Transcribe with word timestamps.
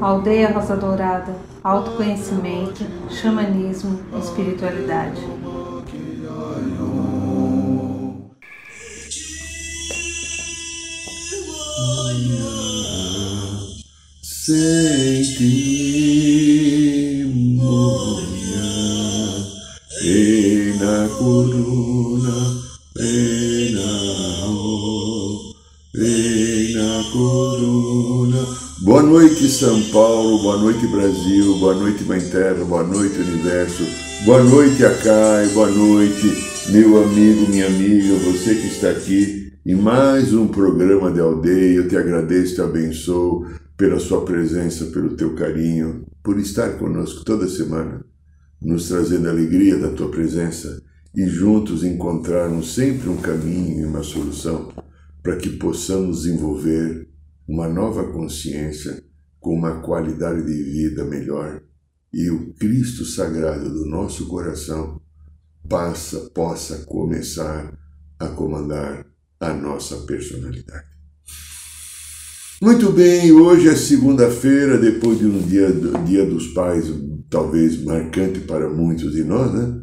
Aldeia 0.00 0.52
Rosa 0.52 0.76
Dourada, 0.76 1.34
autoconhecimento, 1.62 2.84
xamanismo, 3.10 4.00
espiritualidade. 4.18 5.20
Sem 14.22 15.22
e 20.04 20.74
na 20.80 21.08
coruna, 21.16 22.61
Boa 28.84 29.00
noite, 29.00 29.48
São 29.48 29.80
Paulo, 29.92 30.42
boa 30.42 30.56
noite, 30.56 30.84
Brasil, 30.88 31.56
boa 31.60 31.72
noite, 31.72 32.02
Mãe 32.02 32.18
Terra, 32.20 32.64
boa 32.64 32.82
noite, 32.82 33.16
Universo, 33.16 33.84
boa 34.24 34.42
noite, 34.42 34.84
Acai, 34.84 35.46
boa 35.50 35.70
noite, 35.70 36.26
meu 36.72 37.00
amigo, 37.00 37.48
minha 37.48 37.68
amiga, 37.68 38.12
você 38.14 38.56
que 38.56 38.66
está 38.66 38.90
aqui 38.90 39.52
em 39.64 39.76
mais 39.76 40.34
um 40.34 40.48
programa 40.48 41.12
de 41.12 41.20
aldeia. 41.20 41.76
Eu 41.76 41.86
te 41.86 41.96
agradeço, 41.96 42.56
te 42.56 42.60
abençoo 42.60 43.46
pela 43.76 44.00
sua 44.00 44.24
presença, 44.24 44.86
pelo 44.86 45.14
teu 45.14 45.32
carinho, 45.36 46.04
por 46.20 46.36
estar 46.40 46.76
conosco 46.76 47.24
toda 47.24 47.48
semana, 47.48 48.04
nos 48.60 48.88
trazendo 48.88 49.28
a 49.28 49.30
alegria 49.30 49.78
da 49.78 49.90
tua 49.90 50.08
presença 50.08 50.82
e 51.14 51.24
juntos 51.28 51.84
encontrarmos 51.84 52.74
sempre 52.74 53.08
um 53.08 53.16
caminho 53.16 53.82
e 53.82 53.84
uma 53.84 54.02
solução 54.02 54.72
para 55.22 55.36
que 55.36 55.50
possamos 55.50 56.22
desenvolver 56.22 57.11
uma 57.46 57.68
nova 57.68 58.12
consciência 58.12 59.02
com 59.40 59.54
uma 59.54 59.80
qualidade 59.80 60.44
de 60.44 60.62
vida 60.62 61.04
melhor 61.04 61.62
e 62.12 62.30
o 62.30 62.52
Cristo 62.54 63.04
sagrado 63.04 63.70
do 63.70 63.86
nosso 63.86 64.28
coração 64.28 65.00
passa, 65.68 66.30
possa 66.34 66.84
começar 66.84 67.72
a 68.18 68.28
comandar 68.28 69.06
a 69.40 69.52
nossa 69.52 69.96
personalidade. 69.98 70.92
Muito 72.60 72.92
bem, 72.92 73.32
hoje 73.32 73.68
é 73.68 73.74
segunda-feira, 73.74 74.78
depois 74.78 75.18
de 75.18 75.26
um 75.26 75.42
dia, 75.42 75.72
dia 76.06 76.24
dos 76.24 76.48
pais, 76.48 76.86
talvez 77.28 77.82
marcante 77.82 78.38
para 78.40 78.68
muitos 78.68 79.12
de 79.12 79.24
nós, 79.24 79.52
né? 79.52 79.82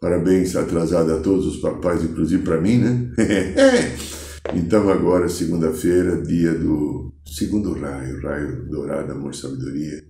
Parabéns 0.00 0.56
atrasado 0.56 1.12
a 1.12 1.20
todos 1.20 1.46
os 1.46 1.58
papais, 1.58 2.02
inclusive 2.02 2.42
para 2.42 2.60
mim, 2.60 2.78
né? 2.78 3.12
então 4.54 4.88
agora, 4.88 5.28
segunda-feira, 5.28 6.22
dia 6.22 6.54
do 6.54 7.14
segundo 7.24 7.72
raio, 7.72 8.20
raio 8.20 8.68
dourado, 8.68 9.12
amor, 9.12 9.34
sabedoria. 9.34 10.04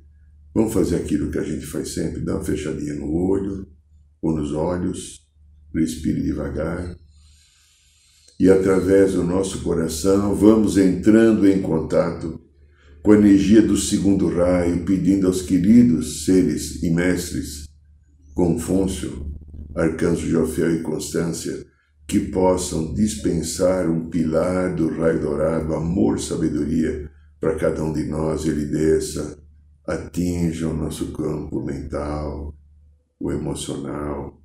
Vamos 0.54 0.72
fazer 0.72 0.96
aquilo 0.96 1.30
que 1.30 1.38
a 1.38 1.44
gente 1.44 1.66
faz 1.66 1.94
sempre, 1.94 2.20
dar 2.20 2.36
uma 2.36 2.44
fechadinha 2.44 2.94
no 2.94 3.12
olho 3.12 3.66
ou 4.22 4.34
nos 4.34 4.52
olhos, 4.52 5.26
respire 5.74 6.22
devagar 6.22 6.96
e 8.38 8.50
através 8.50 9.14
do 9.14 9.24
nosso 9.24 9.62
coração 9.62 10.34
vamos 10.34 10.76
entrando 10.76 11.48
em 11.48 11.62
contato 11.62 12.38
com 13.02 13.12
a 13.12 13.16
energia 13.16 13.62
do 13.62 13.76
segundo 13.76 14.28
raio, 14.28 14.84
pedindo 14.84 15.26
aos 15.26 15.40
queridos 15.40 16.24
seres 16.24 16.82
e 16.82 16.90
mestres, 16.90 17.66
Confúcio, 18.34 19.32
Arcanjo 19.74 20.28
Jofiel 20.28 20.74
e 20.74 20.82
Constância, 20.82 21.64
que 22.06 22.20
possam 22.20 22.94
dispensar 22.94 23.90
um 23.90 24.08
pilar 24.08 24.74
do 24.74 24.88
raio 24.88 25.20
dourado, 25.20 25.74
amor, 25.74 26.20
sabedoria, 26.20 27.10
para 27.40 27.56
cada 27.56 27.82
um 27.82 27.92
de 27.92 28.04
nós, 28.04 28.46
ele 28.46 28.64
desça, 28.66 29.38
atinja 29.86 30.68
o 30.68 30.76
nosso 30.76 31.12
campo 31.12 31.64
mental, 31.64 32.54
o 33.18 33.32
emocional, 33.32 34.40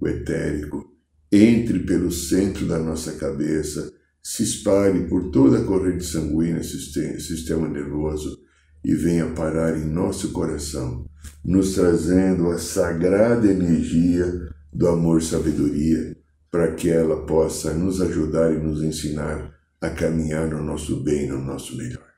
o 0.00 0.08
etérico, 0.08 0.84
entre 1.30 1.80
pelo 1.80 2.10
centro 2.10 2.66
da 2.66 2.78
nossa 2.78 3.12
cabeça, 3.12 3.92
se 4.22 4.42
espalhe 4.42 5.06
por 5.08 5.30
toda 5.30 5.58
a 5.58 5.64
corrente 5.64 6.04
sanguínea, 6.04 6.62
sistema 6.62 7.68
nervoso 7.68 8.40
e 8.84 8.94
venha 8.94 9.32
parar 9.34 9.76
em 9.76 9.84
nosso 9.84 10.32
coração, 10.32 11.08
nos 11.44 11.74
trazendo 11.74 12.48
a 12.50 12.58
sagrada 12.58 13.50
energia 13.50 14.48
do 14.72 14.88
amor-sabedoria, 14.88 16.16
para 16.50 16.72
que 16.72 16.88
ela 16.88 17.24
possa 17.26 17.74
nos 17.74 18.00
ajudar 18.00 18.52
e 18.52 18.58
nos 18.58 18.82
ensinar 18.82 19.54
a 19.80 19.90
caminhar 19.90 20.48
no 20.48 20.62
nosso 20.62 21.02
bem, 21.02 21.28
no 21.28 21.38
nosso 21.38 21.76
melhor. 21.76 22.08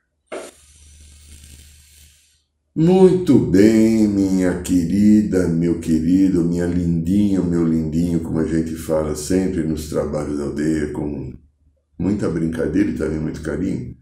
Muito 2.73 3.37
bem, 3.37 4.07
minha 4.07 4.61
querida, 4.61 5.45
meu 5.49 5.79
querido, 5.79 6.41
minha 6.41 6.65
lindinha, 6.65 7.41
meu 7.41 7.67
lindinho, 7.67 8.21
como 8.21 8.39
a 8.39 8.47
gente 8.47 8.75
fala 8.75 9.13
sempre 9.13 9.61
nos 9.63 9.89
trabalhos 9.89 10.37
da 10.37 10.45
aldeia, 10.45 10.87
com 10.93 11.33
muita 11.99 12.29
brincadeira 12.29 12.89
e 12.89 12.95
também 12.95 13.19
muito 13.19 13.41
carinho, 13.41 13.93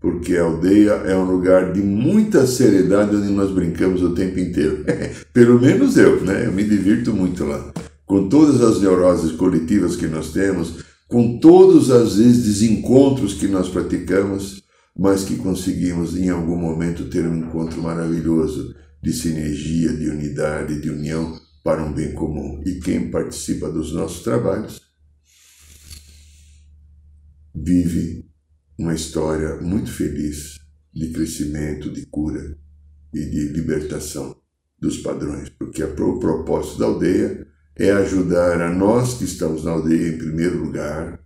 porque 0.00 0.36
a 0.36 0.44
aldeia 0.44 0.92
é 1.04 1.14
um 1.14 1.30
lugar 1.30 1.74
de 1.74 1.82
muita 1.82 2.46
seriedade 2.46 3.14
onde 3.14 3.28
nós 3.28 3.52
brincamos 3.52 4.02
o 4.02 4.14
tempo 4.14 4.38
inteiro. 4.38 4.84
Pelo 5.30 5.60
menos 5.60 5.98
eu, 5.98 6.24
né? 6.24 6.46
Eu 6.46 6.52
me 6.52 6.64
divirto 6.64 7.12
muito 7.12 7.44
lá. 7.44 7.74
Com 8.06 8.28
todas 8.28 8.60
as 8.60 8.80
neuroses 8.80 9.32
coletivas 9.32 9.96
que 9.96 10.06
nós 10.06 10.32
temos, 10.32 10.84
com 11.08 11.38
todos, 11.38 11.90
às 11.90 12.16
vezes, 12.16 12.44
desencontros 12.44 13.34
que 13.34 13.46
nós 13.46 13.68
praticamos, 13.68 14.62
mas 14.96 15.24
que 15.24 15.36
conseguimos 15.36 16.16
em 16.16 16.28
algum 16.28 16.56
momento 16.56 17.08
ter 17.08 17.26
um 17.26 17.36
encontro 17.36 17.82
maravilhoso 17.82 18.74
de 19.02 19.12
sinergia, 19.12 19.92
de 19.92 20.08
unidade, 20.08 20.80
de 20.80 20.90
união 20.90 21.38
para 21.62 21.84
um 21.84 21.92
bem 21.92 22.12
comum. 22.12 22.62
E 22.64 22.80
quem 22.80 23.10
participa 23.10 23.70
dos 23.70 23.92
nossos 23.92 24.22
trabalhos 24.22 24.80
vive 27.54 28.28
uma 28.78 28.94
história 28.94 29.60
muito 29.60 29.90
feliz 29.90 30.58
de 30.92 31.10
crescimento, 31.10 31.90
de 31.90 32.06
cura 32.06 32.58
e 33.12 33.24
de 33.24 33.48
libertação 33.48 34.36
dos 34.78 34.98
padrões, 34.98 35.48
porque 35.48 35.82
o 35.82 36.18
propósito 36.18 36.78
da 36.78 36.86
aldeia 36.86 37.46
é 37.78 37.90
ajudar 37.90 38.60
a 38.60 38.72
nós 38.72 39.14
que 39.14 39.24
estamos 39.24 39.64
na 39.64 39.72
aldeia 39.72 40.08
em 40.08 40.18
primeiro 40.18 40.58
lugar, 40.58 41.18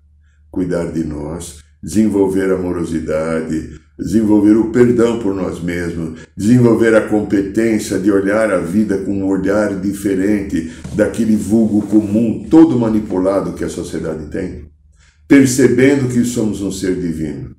cuidar 0.50 0.90
de 0.92 1.04
nós, 1.04 1.62
desenvolver 1.82 2.50
amorosidade, 2.50 3.78
desenvolver 3.98 4.56
o 4.56 4.70
perdão 4.70 5.18
por 5.18 5.34
nós 5.34 5.60
mesmos, 5.60 6.20
desenvolver 6.36 6.94
a 6.94 7.08
competência 7.08 7.98
de 7.98 8.10
olhar 8.10 8.50
a 8.52 8.58
vida 8.58 8.98
com 8.98 9.12
um 9.12 9.26
olhar 9.26 9.78
diferente 9.80 10.72
daquele 10.94 11.36
vulgo 11.36 11.82
comum, 11.82 12.46
todo 12.48 12.78
manipulado 12.78 13.54
que 13.54 13.64
a 13.64 13.68
sociedade 13.68 14.30
tem, 14.30 14.70
percebendo 15.26 16.08
que 16.08 16.24
somos 16.24 16.62
um 16.62 16.70
ser 16.70 16.94
divino 16.94 17.56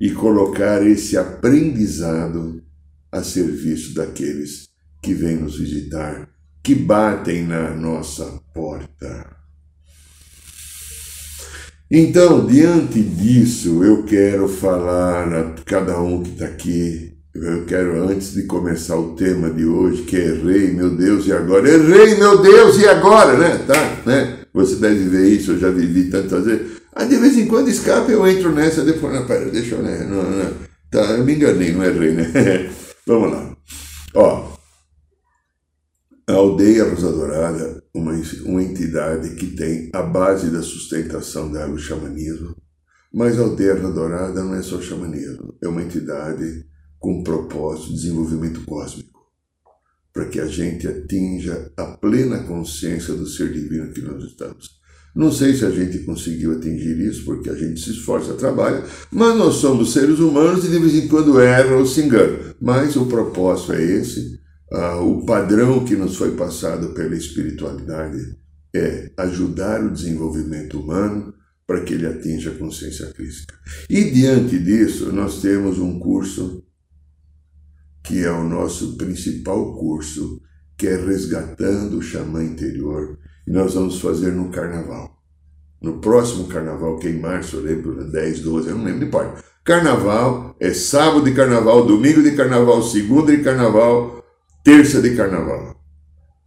e 0.00 0.10
colocar 0.10 0.84
esse 0.86 1.16
aprendizado 1.16 2.62
a 3.10 3.22
serviço 3.22 3.94
daqueles 3.94 4.66
que 5.00 5.14
vêm 5.14 5.36
nos 5.36 5.56
visitar, 5.56 6.28
que 6.66 6.74
batem 6.74 7.46
na 7.46 7.70
nossa 7.70 8.40
porta. 8.52 9.24
Então, 11.88 12.44
diante 12.44 13.00
disso, 13.00 13.84
eu 13.84 14.02
quero 14.02 14.48
falar 14.48 15.32
a 15.32 15.54
cada 15.64 16.00
um 16.00 16.24
que 16.24 16.30
está 16.30 16.46
aqui. 16.46 17.12
Eu 17.32 17.64
quero, 17.66 18.02
antes 18.08 18.34
de 18.34 18.42
começar 18.46 18.96
o 18.96 19.14
tema 19.14 19.48
de 19.48 19.64
hoje, 19.64 20.02
que 20.02 20.16
é 20.16 20.24
errei, 20.24 20.72
meu 20.72 20.90
Deus, 20.90 21.28
e 21.28 21.32
agora? 21.32 21.68
Errei, 21.68 22.16
meu 22.16 22.42
Deus, 22.42 22.80
e 22.80 22.88
agora, 22.88 23.38
né? 23.38 23.64
Tá, 23.64 24.02
né? 24.04 24.38
Você 24.52 24.74
deve 24.74 25.08
ver 25.08 25.28
isso, 25.28 25.52
eu 25.52 25.60
já 25.60 25.70
vivi 25.70 26.10
tantas 26.10 26.46
vezes. 26.46 26.78
Ah, 26.92 27.04
de 27.04 27.16
vez 27.16 27.38
em 27.38 27.46
quando 27.46 27.68
escapa, 27.68 28.10
eu 28.10 28.26
entro 28.26 28.50
nessa, 28.50 28.82
depois, 28.82 29.14
não, 29.14 29.24
pera, 29.24 29.48
deixa 29.50 29.76
eu, 29.76 29.82
né? 29.84 30.04
Não, 30.10 30.20
não, 30.24 30.52
tá, 30.90 31.12
eu 31.12 31.24
me 31.24 31.36
enganei, 31.36 31.70
não 31.70 31.84
errei, 31.84 32.10
né? 32.10 32.70
Vamos 33.06 33.30
lá. 33.30 33.56
Ó, 34.16 34.55
a 36.28 36.32
aldeia 36.32 36.82
Rosa 36.82 37.12
Dourada, 37.12 37.84
uma, 37.94 38.12
uma 38.44 38.62
entidade 38.62 39.36
que 39.36 39.46
tem 39.54 39.90
a 39.92 40.02
base 40.02 40.50
da 40.50 40.60
sustentação 40.60 41.52
dela, 41.52 41.72
o 41.72 41.78
xamanismo, 41.78 42.56
mas 43.14 43.38
a 43.38 43.42
aldeia 43.42 43.74
Rosa 43.74 43.92
Dourada 43.92 44.42
não 44.42 44.56
é 44.56 44.62
só 44.62 44.80
xamanismo, 44.80 45.54
é 45.62 45.68
uma 45.68 45.82
entidade 45.82 46.66
com 46.98 47.22
propósito 47.22 47.90
de 47.90 47.94
desenvolvimento 47.94 48.64
cósmico, 48.64 49.20
para 50.12 50.26
que 50.26 50.40
a 50.40 50.46
gente 50.46 50.88
atinja 50.88 51.70
a 51.76 51.84
plena 51.84 52.42
consciência 52.42 53.14
do 53.14 53.26
ser 53.26 53.52
divino 53.52 53.92
que 53.92 54.02
nós 54.02 54.24
estamos. 54.24 54.80
Não 55.14 55.30
sei 55.30 55.54
se 55.54 55.64
a 55.64 55.70
gente 55.70 56.00
conseguiu 56.00 56.58
atingir 56.58 56.98
isso, 56.98 57.24
porque 57.24 57.48
a 57.48 57.54
gente 57.54 57.80
se 57.80 57.90
esforça, 57.90 58.34
trabalha, 58.34 58.84
mas 59.12 59.38
nós 59.38 59.54
somos 59.54 59.92
seres 59.92 60.18
humanos 60.18 60.64
e 60.64 60.68
de 60.68 60.78
vez 60.78 60.94
em 60.94 61.08
quando 61.08 61.40
erra 61.40 61.76
ou 61.76 61.86
se 61.86 62.02
engana. 62.02 62.54
Mas 62.60 62.96
o 62.96 63.06
propósito 63.06 63.72
é 63.72 63.82
esse, 63.82 64.38
ah, 64.72 64.96
o 65.00 65.24
padrão 65.24 65.84
que 65.84 65.94
nos 65.94 66.16
foi 66.16 66.36
passado 66.36 66.94
pela 66.94 67.14
espiritualidade 67.14 68.36
é 68.74 69.10
ajudar 69.16 69.82
o 69.84 69.92
desenvolvimento 69.92 70.80
humano 70.80 71.34
para 71.66 71.80
que 71.82 71.94
ele 71.94 72.06
atinja 72.06 72.50
a 72.50 72.58
consciência 72.58 73.12
crística. 73.12 73.54
E 73.88 74.10
diante 74.10 74.58
disso, 74.58 75.12
nós 75.12 75.40
temos 75.40 75.78
um 75.78 75.98
curso 75.98 76.64
que 78.04 78.22
é 78.22 78.30
o 78.30 78.44
nosso 78.44 78.96
principal 78.96 79.74
curso, 79.76 80.40
que 80.76 80.86
é 80.86 80.96
Resgatando 80.96 81.98
o 81.98 82.02
Xamã 82.02 82.44
Interior, 82.44 83.18
e 83.46 83.50
nós 83.50 83.74
vamos 83.74 84.00
fazer 84.00 84.30
no 84.30 84.50
Carnaval. 84.50 85.20
No 85.82 86.00
próximo 86.00 86.46
Carnaval, 86.46 86.98
que 86.98 87.08
é 87.08 87.10
em 87.10 87.20
março, 87.20 87.56
eu 87.56 87.62
lembro, 87.62 88.08
10, 88.08 88.40
12, 88.40 88.68
eu 88.68 88.76
não 88.76 88.84
lembro, 88.84 89.00
não 89.00 89.06
importa. 89.08 89.42
Carnaval 89.64 90.54
é 90.60 90.72
sábado 90.72 91.24
de 91.24 91.32
Carnaval, 91.32 91.84
domingo 91.84 92.22
de 92.22 92.36
Carnaval, 92.36 92.80
segunda 92.84 93.36
de 93.36 93.42
Carnaval, 93.42 94.15
terça 94.66 95.00
de 95.00 95.14
Carnaval. 95.14 95.80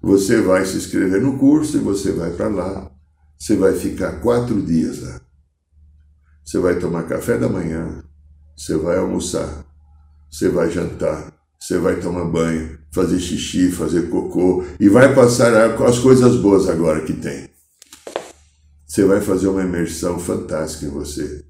Você 0.02 0.42
vai 0.42 0.66
se 0.66 0.76
inscrever 0.76 1.22
no 1.22 1.38
curso 1.38 1.78
e 1.78 1.80
você 1.80 2.12
vai 2.12 2.32
para 2.32 2.50
lá. 2.50 2.92
Você 3.38 3.56
vai 3.56 3.74
ficar 3.74 4.20
quatro 4.20 4.62
dias 4.62 5.02
lá. 5.02 5.22
Você 6.44 6.60
vai 6.60 6.78
tomar 6.78 7.04
café 7.04 7.38
da 7.38 7.48
manhã, 7.48 8.04
você 8.58 8.76
vai 8.76 8.98
almoçar, 8.98 9.66
você 10.30 10.50
vai 10.50 10.70
jantar, 10.70 11.34
você 11.58 11.78
vai 11.78 12.02
tomar 12.02 12.26
banho, 12.26 12.78
fazer 12.92 13.20
xixi, 13.20 13.72
fazer 13.72 14.10
cocô 14.10 14.66
e 14.78 14.90
vai 14.90 15.16
passar 15.16 15.54
as 15.82 16.00
coisas 16.00 16.36
boas 16.42 16.68
agora 16.68 17.06
que 17.06 17.14
tem. 17.14 17.50
Você 18.86 19.06
vai 19.06 19.22
fazer 19.22 19.48
uma 19.48 19.64
imersão 19.64 20.20
fantástica 20.20 20.88
em 20.88 20.90
você, 20.90 21.46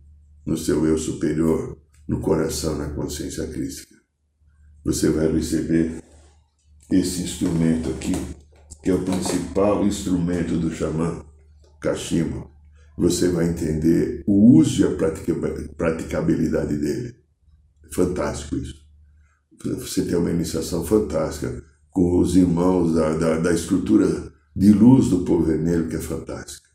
no 0.45 0.55
seu 0.55 0.85
eu 0.85 0.99
superior, 0.99 1.75
no 2.07 2.19
coração, 2.19 2.77
na 2.77 2.89
consciência 2.89 3.47
crística. 3.47 3.95
Você 4.85 5.09
vai 5.09 5.31
receber 5.31 6.08
esse 6.91 7.21
instrumento 7.21 7.89
aqui, 7.89 8.13
que 8.83 8.89
é 8.89 8.93
o 8.93 9.03
principal 9.03 9.85
instrumento 9.85 10.57
do 10.57 10.71
xamã, 10.71 11.23
cachimbo. 11.79 12.49
Você 12.97 13.29
vai 13.29 13.47
entender 13.47 14.23
o 14.27 14.57
uso 14.57 14.81
e 14.81 14.85
a 14.85 14.95
praticabilidade 15.75 16.75
dele. 16.77 17.15
Fantástico 17.93 18.55
isso. 18.57 18.85
Você 19.63 20.03
tem 20.03 20.15
uma 20.15 20.31
iniciação 20.31 20.85
fantástica 20.85 21.63
com 21.91 22.19
os 22.19 22.35
irmãos 22.35 22.93
da, 22.93 23.17
da, 23.17 23.37
da 23.39 23.53
estrutura 23.53 24.31
de 24.55 24.71
luz 24.71 25.09
do 25.09 25.23
povo 25.23 25.45
vermelho, 25.45 25.87
que 25.87 25.95
é 25.95 25.99
fantástica. 25.99 26.67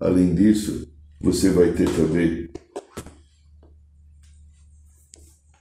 Além 0.00 0.34
disso, 0.34 0.88
você 1.20 1.50
vai 1.50 1.72
ter 1.72 1.88
também 1.94 2.48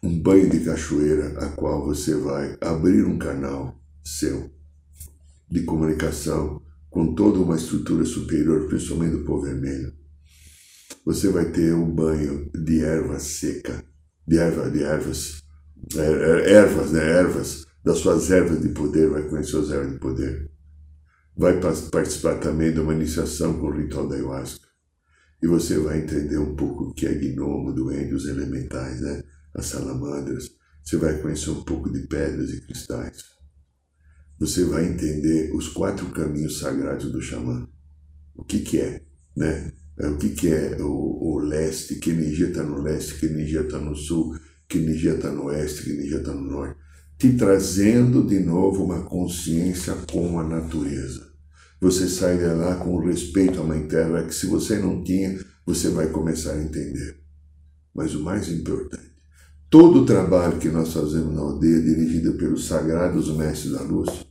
um 0.02 0.20
banho 0.20 0.50
de 0.50 0.60
cachoeira, 0.62 1.40
a 1.40 1.50
qual 1.50 1.86
você 1.86 2.16
vai 2.16 2.58
abrir 2.62 3.04
um 3.04 3.18
canal 3.18 3.76
seu 4.08 4.50
de 5.50 5.64
comunicação 5.64 6.62
com 6.90 7.14
toda 7.14 7.40
uma 7.40 7.58
estrutura 7.58 8.06
superior, 8.06 8.68
principalmente 8.68 9.18
do 9.18 9.26
povo 9.26 9.44
vermelho. 9.44 9.94
Você 11.06 11.30
vai 11.30 11.52
ter 11.52 11.74
um 11.74 11.94
banho 11.94 12.50
de 12.52 12.82
erva 12.82 13.20
seca, 13.20 13.84
de 14.26 14.38
erva, 14.38 14.70
de 14.70 14.84
ervas, 14.84 15.44
er, 15.96 16.22
er, 16.22 16.50
ervas, 16.50 16.92
né, 16.92 17.04
ervas, 17.04 17.66
das 17.84 18.00
suas 18.00 18.32
ervas 18.32 18.62
de 18.62 18.70
poder, 18.70 19.10
vai 19.10 19.24
conhecer 19.30 19.58
as 19.58 19.70
ervas 19.70 19.94
de 19.94 20.00
poder. 20.00 20.52
Vai 21.36 21.60
participar 21.60 22.40
também 22.40 22.74
de 22.74 22.80
uma 22.80 22.94
iniciação 22.94 23.60
com 23.60 23.68
o 23.68 23.78
ritual 23.78 24.08
da 24.08 24.16
ayahuasca. 24.16 24.68
E 25.42 25.48
você 25.48 25.78
vai 25.78 26.00
entender 26.00 26.38
um 26.38 26.56
pouco 26.56 26.86
o 26.86 26.94
que 26.94 27.06
é 27.06 27.14
gnomo, 27.14 27.72
duende, 27.72 28.16
os 28.16 28.26
elementais, 28.28 29.00
né? 29.02 29.24
as 29.54 29.68
salamandras. 29.68 30.50
Você 30.84 30.98
vai 30.98 31.22
conhecer 31.22 31.52
um 31.52 31.64
pouco 31.64 31.92
de 31.92 32.08
pedras 32.08 32.50
e 32.52 32.62
cristais 32.62 33.37
você 34.40 34.64
vai 34.66 34.86
entender 34.86 35.52
os 35.54 35.68
quatro 35.68 36.08
caminhos 36.08 36.60
sagrados 36.60 37.12
do 37.12 37.22
xamã. 37.22 37.68
O 38.36 38.44
que, 38.44 38.60
que 38.60 38.80
é, 38.80 39.02
né? 39.36 39.72
É, 40.00 40.08
o 40.08 40.18
que, 40.18 40.30
que 40.30 40.48
é 40.48 40.78
o, 40.80 40.88
o 40.88 41.40
leste, 41.40 41.96
que 41.96 42.12
energia 42.12 42.50
está 42.50 42.64
no 42.64 42.82
leste, 42.82 43.16
que 43.16 43.26
energia 43.26 43.62
está 43.62 43.80
no 43.80 43.96
sul, 43.96 44.38
que 44.70 44.78
energia 44.78 45.16
está 45.16 45.32
no 45.32 45.46
oeste, 45.46 45.84
que 45.84 45.92
energia 45.92 46.20
está 46.20 46.34
no 46.34 46.42
norte. 46.42 46.80
Te 47.18 47.34
trazendo 47.34 48.24
de 48.28 48.40
novo 48.40 48.84
uma 48.84 49.02
consciência 49.04 49.96
com 50.12 50.40
a 50.40 50.48
natureza. 50.48 51.28
Você 51.82 52.08
sai 52.08 52.38
de 52.38 52.46
lá 52.46 52.76
com 52.76 53.00
respeito 53.00 53.60
à 53.60 53.64
Mãe 53.64 53.88
Terra, 53.88 54.24
que 54.24 54.36
se 54.36 54.46
você 54.46 54.78
não 54.78 55.04
tinha, 55.04 55.40
você 55.66 55.90
vai 55.90 56.10
começar 56.10 56.54
a 56.54 56.62
entender. 56.62 57.20
Mas 57.94 58.14
o 58.14 58.24
mais 58.24 58.50
importante, 58.50 59.12
todo 59.70 60.02
o 60.02 60.06
trabalho 60.06 60.60
que 60.60 60.70
nós 60.70 60.94
fazemos 60.94 61.34
na 61.34 61.42
aldeia, 61.42 61.82
dirigido 61.82 62.34
pelos 62.34 62.68
sagrados 62.68 63.36
mestres 63.36 63.72
da 63.72 63.82
luz, 63.82 64.27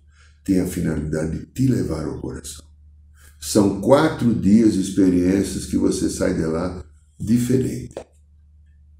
tem 0.46 0.60
a 0.60 0.66
finalidade 0.66 1.40
de 1.40 1.46
te 1.46 1.66
levar 1.66 2.06
ao 2.06 2.20
coração. 2.20 2.64
São 3.40 3.80
quatro 3.80 4.32
dias 4.32 4.74
de 4.74 4.80
experiências 4.80 5.66
que 5.66 5.76
você 5.76 6.08
sai 6.08 6.34
de 6.34 6.46
lá 6.46 6.86
diferente. 7.18 7.96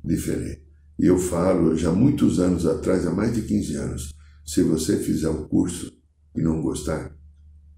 Diferente. 0.05 0.67
E 0.99 1.07
eu 1.07 1.17
falo 1.19 1.77
já 1.77 1.93
muitos 1.93 2.41
anos 2.41 2.67
atrás, 2.67 3.07
há 3.07 3.13
mais 3.13 3.33
de 3.33 3.43
15 3.43 3.77
anos, 3.77 4.13
se 4.45 4.61
você 4.63 4.99
fizer 4.99 5.29
o 5.29 5.47
curso 5.47 5.93
e 6.35 6.43
não 6.43 6.61
gostar, 6.61 7.17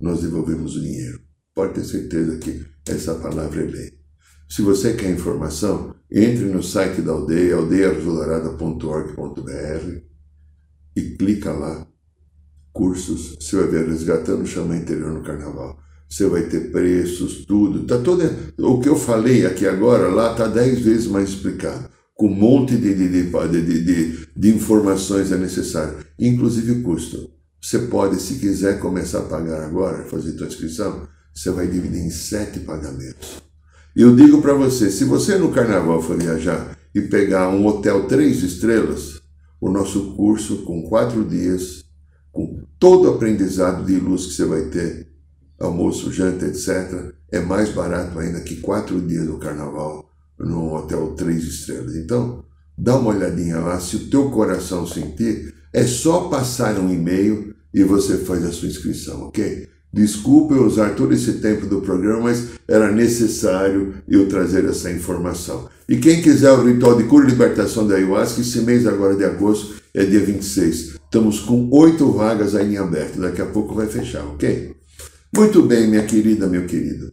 nós 0.00 0.22
devolvemos 0.22 0.74
o 0.76 0.80
dinheiro. 0.80 1.20
Pode 1.54 1.74
ter 1.74 1.84
certeza 1.84 2.38
que 2.38 2.64
essa 2.86 3.16
palavra 3.16 3.60
é 3.62 3.66
lei. 3.66 3.98
Se 4.48 4.62
você 4.62 4.94
quer 4.94 5.10
informação, 5.10 5.94
entre 6.10 6.46
no 6.46 6.62
site 6.62 7.02
da 7.02 7.12
aldeia, 7.12 7.56
aldeiaazulorada.org.br 7.56 10.00
e 10.96 11.02
clica 11.16 11.52
lá 11.52 11.86
cursos, 12.78 13.36
você 13.40 13.56
vai 13.56 13.66
ver 13.66 13.88
resgatando 13.88 14.46
xamã 14.46 14.76
interior 14.76 15.12
no 15.12 15.24
carnaval. 15.24 15.76
Você 16.08 16.26
vai 16.28 16.44
ter 16.44 16.70
preços, 16.70 17.44
tudo. 17.44 17.84
Tá 17.84 17.98
todo, 17.98 18.22
o 18.56 18.80
que 18.80 18.88
eu 18.88 18.94
falei 18.94 19.44
aqui 19.44 19.66
agora, 19.66 20.06
lá 20.08 20.30
está 20.30 20.46
dez 20.46 20.78
vezes 20.80 21.08
mais 21.08 21.30
explicado. 21.30 21.90
Com 22.14 22.28
um 22.28 22.34
monte 22.34 22.76
de, 22.76 22.94
de, 22.94 23.08
de, 23.08 23.84
de, 23.84 24.28
de 24.34 24.48
informações 24.48 25.32
é 25.32 25.36
necessário. 25.36 25.98
Inclusive 26.18 26.82
custo. 26.82 27.30
Você 27.60 27.80
pode, 27.80 28.20
se 28.22 28.36
quiser 28.36 28.78
começar 28.78 29.18
a 29.18 29.22
pagar 29.22 29.64
agora, 29.64 30.04
fazer 30.04 30.38
sua 30.38 30.46
inscrição, 30.46 31.08
você 31.34 31.50
vai 31.50 31.66
dividir 31.66 32.00
em 32.00 32.10
sete 32.10 32.60
pagamentos. 32.60 33.42
Eu 33.94 34.14
digo 34.14 34.40
para 34.40 34.54
você, 34.54 34.88
se 34.88 35.04
você 35.04 35.36
no 35.36 35.50
carnaval 35.50 36.00
for 36.00 36.16
viajar 36.16 36.78
e 36.94 37.00
pegar 37.02 37.48
um 37.48 37.66
hotel 37.66 38.06
três 38.06 38.44
estrelas, 38.44 39.20
o 39.60 39.68
nosso 39.68 40.14
curso 40.14 40.58
com 40.58 40.82
quatro 40.82 41.24
dias 41.24 41.87
com 42.32 42.62
todo 42.78 43.06
o 43.06 43.14
aprendizado 43.14 43.84
de 43.84 43.96
luz 43.98 44.26
que 44.26 44.32
você 44.34 44.44
vai 44.44 44.62
ter, 44.66 45.08
almoço, 45.58 46.12
janta, 46.12 46.46
etc., 46.46 47.12
é 47.30 47.40
mais 47.40 47.70
barato 47.70 48.18
ainda 48.18 48.40
que 48.40 48.56
quatro 48.56 49.00
dias 49.00 49.26
do 49.26 49.38
carnaval 49.38 50.08
num 50.38 50.72
hotel 50.72 51.14
três 51.16 51.44
estrelas. 51.44 51.96
Então, 51.96 52.44
dá 52.76 52.96
uma 52.96 53.10
olhadinha 53.10 53.58
lá, 53.58 53.80
se 53.80 53.96
o 53.96 54.08
teu 54.08 54.30
coração 54.30 54.86
sentir, 54.86 55.54
é 55.72 55.84
só 55.84 56.28
passar 56.28 56.78
um 56.78 56.92
e-mail 56.92 57.54
e 57.74 57.82
você 57.82 58.18
faz 58.18 58.44
a 58.44 58.52
sua 58.52 58.68
inscrição, 58.68 59.22
ok? 59.22 59.68
Desculpe 59.92 60.54
eu 60.54 60.66
usar 60.66 60.94
todo 60.94 61.14
esse 61.14 61.34
tempo 61.34 61.66
do 61.66 61.80
programa, 61.80 62.24
mas 62.24 62.48
era 62.66 62.92
necessário 62.92 63.94
eu 64.06 64.28
trazer 64.28 64.64
essa 64.64 64.90
informação. 64.90 65.68
E 65.88 65.96
quem 65.96 66.20
quiser 66.20 66.52
o 66.52 66.64
ritual 66.64 66.96
de 66.96 67.04
cura 67.04 67.26
e 67.26 67.30
libertação 67.30 67.86
da 67.86 67.94
ayahuasca, 67.94 68.40
esse 68.40 68.60
mês 68.60 68.86
agora 68.86 69.16
de 69.16 69.24
agosto 69.24 69.76
é 69.94 70.04
dia 70.04 70.20
26. 70.20 70.97
Estamos 71.08 71.40
com 71.40 71.70
oito 71.72 72.12
vagas 72.12 72.54
aí 72.54 72.74
em 72.74 72.76
aberto. 72.76 73.18
Daqui 73.18 73.40
a 73.40 73.46
pouco 73.46 73.74
vai 73.74 73.86
fechar, 73.86 74.24
ok? 74.26 74.76
Muito 75.34 75.62
bem, 75.62 75.88
minha 75.88 76.04
querida, 76.04 76.46
meu 76.46 76.66
querido. 76.66 77.10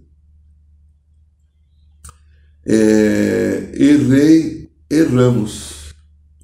É, 2.66 3.72
errei, 3.74 4.70
erramos. 4.90 5.94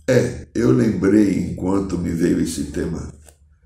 É, 0.08 0.48
eu 0.56 0.72
lembrei 0.72 1.40
enquanto 1.40 1.98
me 1.98 2.12
veio 2.12 2.40
esse 2.40 2.66
tema. 2.66 3.12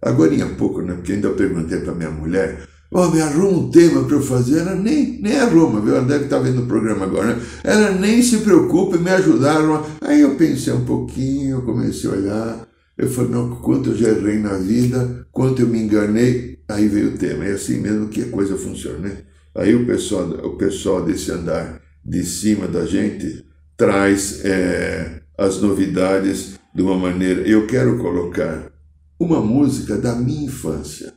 Agora 0.02 0.34
há 0.44 0.50
pouco, 0.56 0.82
né? 0.82 0.96
Porque 0.96 1.14
ainda 1.14 1.30
perguntei 1.32 1.80
para 1.80 1.94
minha 1.94 2.10
mulher, 2.10 2.68
oh, 2.92 3.08
me 3.10 3.22
arruma 3.22 3.58
um 3.58 3.70
tema 3.70 4.04
para 4.04 4.16
eu 4.16 4.22
fazer. 4.22 4.62
Ela 4.62 4.74
nem, 4.74 5.22
nem 5.22 5.38
arruma, 5.38 5.80
viu? 5.80 5.96
Ela 5.96 6.06
deve 6.06 6.24
estar 6.24 6.38
tá 6.38 6.44
vendo 6.44 6.64
o 6.64 6.68
programa 6.68 7.06
agora, 7.06 7.36
né? 7.36 7.42
Ela 7.64 7.92
nem 7.92 8.20
se 8.24 8.40
preocupa, 8.40 8.98
me 8.98 9.12
ajudaram. 9.12 9.86
Aí 10.02 10.22
eu 10.22 10.36
pensei 10.36 10.74
um 10.74 10.86
pouquinho, 10.86 11.62
comecei 11.62 12.10
a 12.10 12.14
olhar. 12.14 12.65
Eu 12.98 13.10
falei, 13.10 13.32
não, 13.32 13.56
quanto 13.58 13.90
eu 13.90 13.98
já 13.98 14.10
errei 14.10 14.40
na 14.40 14.54
vida, 14.54 15.28
quanto 15.32 15.62
eu 15.62 15.68
me 15.68 15.80
enganei, 15.80 16.60
aí 16.68 16.88
veio 16.88 17.10
o 17.10 17.18
tema. 17.18 17.46
É 17.46 17.52
assim 17.52 17.80
mesmo 17.80 18.08
que 18.08 18.24
a 18.24 18.30
coisa 18.30 18.56
funciona, 18.56 19.00
né? 19.00 19.18
Aí 19.54 19.76
o 19.76 19.86
pessoal, 19.86 20.30
o 20.46 20.58
pessoal 20.58 21.04
desse 21.04 21.32
andar 21.32 21.82
de 22.04 22.24
cima 22.24 22.68
da 22.68 22.86
gente 22.86 23.46
traz 23.76 24.44
é, 24.46 25.22
as 25.38 25.62
novidades 25.62 26.58
de 26.74 26.82
uma 26.82 26.98
maneira. 26.98 27.42
Eu 27.42 27.68
quero 27.68 27.98
colocar 27.98 28.72
uma 29.20 29.42
música 29.42 29.98
da 29.98 30.16
minha 30.16 30.46
infância. 30.46 31.14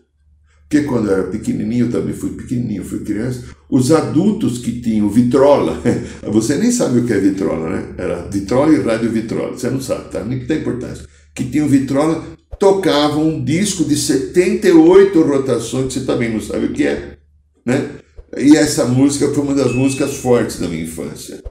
Porque 0.69 0.85
quando 0.85 1.09
eu 1.09 1.15
era 1.15 1.25
pequenininho, 1.25 1.87
eu 1.87 1.91
também 1.91 2.13
fui 2.13 2.31
pequenininho, 2.31 2.85
fui 2.85 3.01
criança, 3.01 3.45
os 3.71 3.91
adultos 3.91 4.59
que 4.59 4.81
tinham 4.81 5.09
vitrola, 5.09 5.81
você 6.31 6.57
nem 6.59 6.71
sabe 6.71 6.99
o 6.99 7.07
que 7.07 7.13
é 7.13 7.19
vitrola, 7.19 7.71
né? 7.71 7.95
Era 7.97 8.23
vitrola 8.29 8.73
e 8.73 8.83
rádio 8.83 9.11
vitrola, 9.11 9.53
você 9.53 9.71
não 9.71 9.81
sabe, 9.81 10.11
tá? 10.11 10.23
Nem 10.23 10.45
tem 10.45 10.59
importância 10.59 11.07
que 11.39 11.49
tinham 11.49 11.69
vitrola, 11.69 12.25
tocavam 12.59 13.29
um 13.29 13.45
disco 13.45 13.85
de 13.85 13.97
78 13.97 15.23
rotações, 15.23 15.87
que 15.87 16.01
você 16.01 16.05
também 16.05 16.33
não 16.33 16.41
sabe 16.41 16.67
o 16.67 16.73
que 16.73 16.85
é, 16.85 17.17
né? 17.65 17.91
E 18.37 18.57
essa 18.57 18.85
música 18.85 19.33
foi 19.33 19.45
uma 19.45 19.55
das 19.55 19.73
músicas 19.73 20.17
fortes 20.17 20.59
da 20.59 20.67
minha 20.67 20.83
infância. 20.83 21.43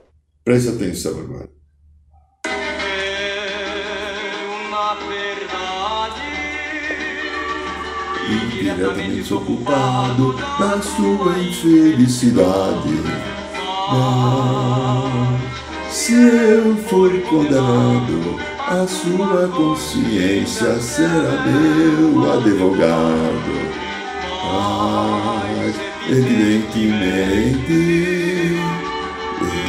Preste 0.43 0.69
atenção 0.69 1.17
agora. 1.19 1.49
Indiretamente 8.29 9.33
ocupado 9.33 10.33
da 10.59 10.81
sua 10.81 11.39
infelicidade. 11.39 12.89
Mas, 13.89 15.41
se 15.93 16.13
eu 16.13 16.75
for 16.75 17.09
condenado, 17.21 18.56
a 18.67 18.85
sua 18.85 19.47
consciência 19.47 20.77
será 20.81 21.45
meu 21.45 22.33
advogado. 22.33 23.67
Mas, 24.43 25.75
evidentemente, 26.09 27.71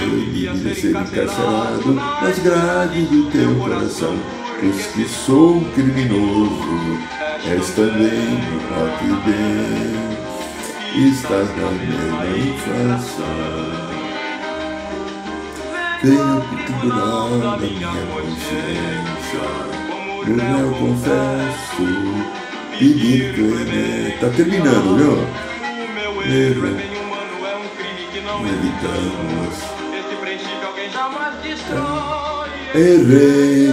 eu 0.03 0.11
devia 0.11 0.75
ser 0.75 0.91
encarcerado 0.91 1.95
nas 1.95 2.39
grades 2.41 3.09
do 3.09 3.31
teu 3.31 3.55
coração, 3.55 4.17
pois 4.59 4.87
que 4.89 5.09
sou 5.09 5.61
criminoso, 5.75 6.99
és 7.47 7.71
também 7.71 8.41
que 8.99 9.07
bem, 9.31 10.09
estás 11.09 11.49
na 11.57 11.71
minha 11.71 12.29
infância. 15.99 16.05
Venho 16.05 16.41
tribunal 16.67 17.39
da 17.39 17.57
minha 17.57 17.93
consciência, 18.07 19.47
no 20.27 20.35
meu 20.37 20.71
confesso, 20.75 21.87
pedir 22.79 23.35
clemente. 23.35 24.19
Tá 24.21 24.29
terminando, 24.31 24.97
viu? 24.97 25.15
Erro, 26.25 26.69
meditamos. 28.43 29.57
Errei, 32.75 33.69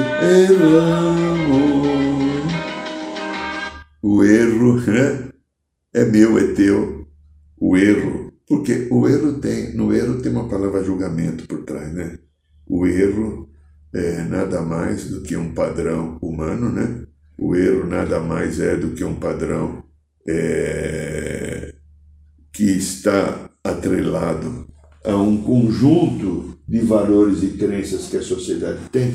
erramos. 0.46 1.56
O 4.02 4.24
erro 4.24 4.76
né? 4.88 5.30
é 5.94 6.06
meu, 6.06 6.38
é 6.38 6.48
teu. 6.54 7.06
O 7.60 7.76
erro 7.76 8.15
porque 8.48 8.88
o 8.92 9.08
erro 9.08 9.40
tem, 9.40 9.76
no 9.76 9.94
erro 9.94 10.22
tem 10.22 10.32
uma 10.32 10.48
palavra 10.48 10.84
julgamento 10.84 11.48
por 11.48 11.64
trás, 11.64 11.92
né? 11.94 12.20
O 12.68 12.86
erro 12.86 13.50
é 13.94 14.24
nada 14.24 14.62
mais 14.62 15.10
do 15.10 15.22
que 15.22 15.36
um 15.36 15.54
padrão 15.54 16.18
humano, 16.22 16.70
né? 16.70 17.06
O 17.38 17.56
erro 17.56 17.88
nada 17.88 18.20
mais 18.20 18.60
é 18.60 18.76
do 18.76 18.92
que 18.92 19.04
um 19.04 19.16
padrão 19.16 19.84
é, 20.28 21.74
que 22.52 22.64
está 22.64 23.50
atrelado 23.64 24.68
a 25.04 25.16
um 25.16 25.42
conjunto 25.42 26.58
de 26.68 26.80
valores 26.80 27.44
e 27.44 27.50
crenças 27.50 28.08
que 28.08 28.18
a 28.18 28.22
sociedade 28.22 28.80
tem. 28.92 29.14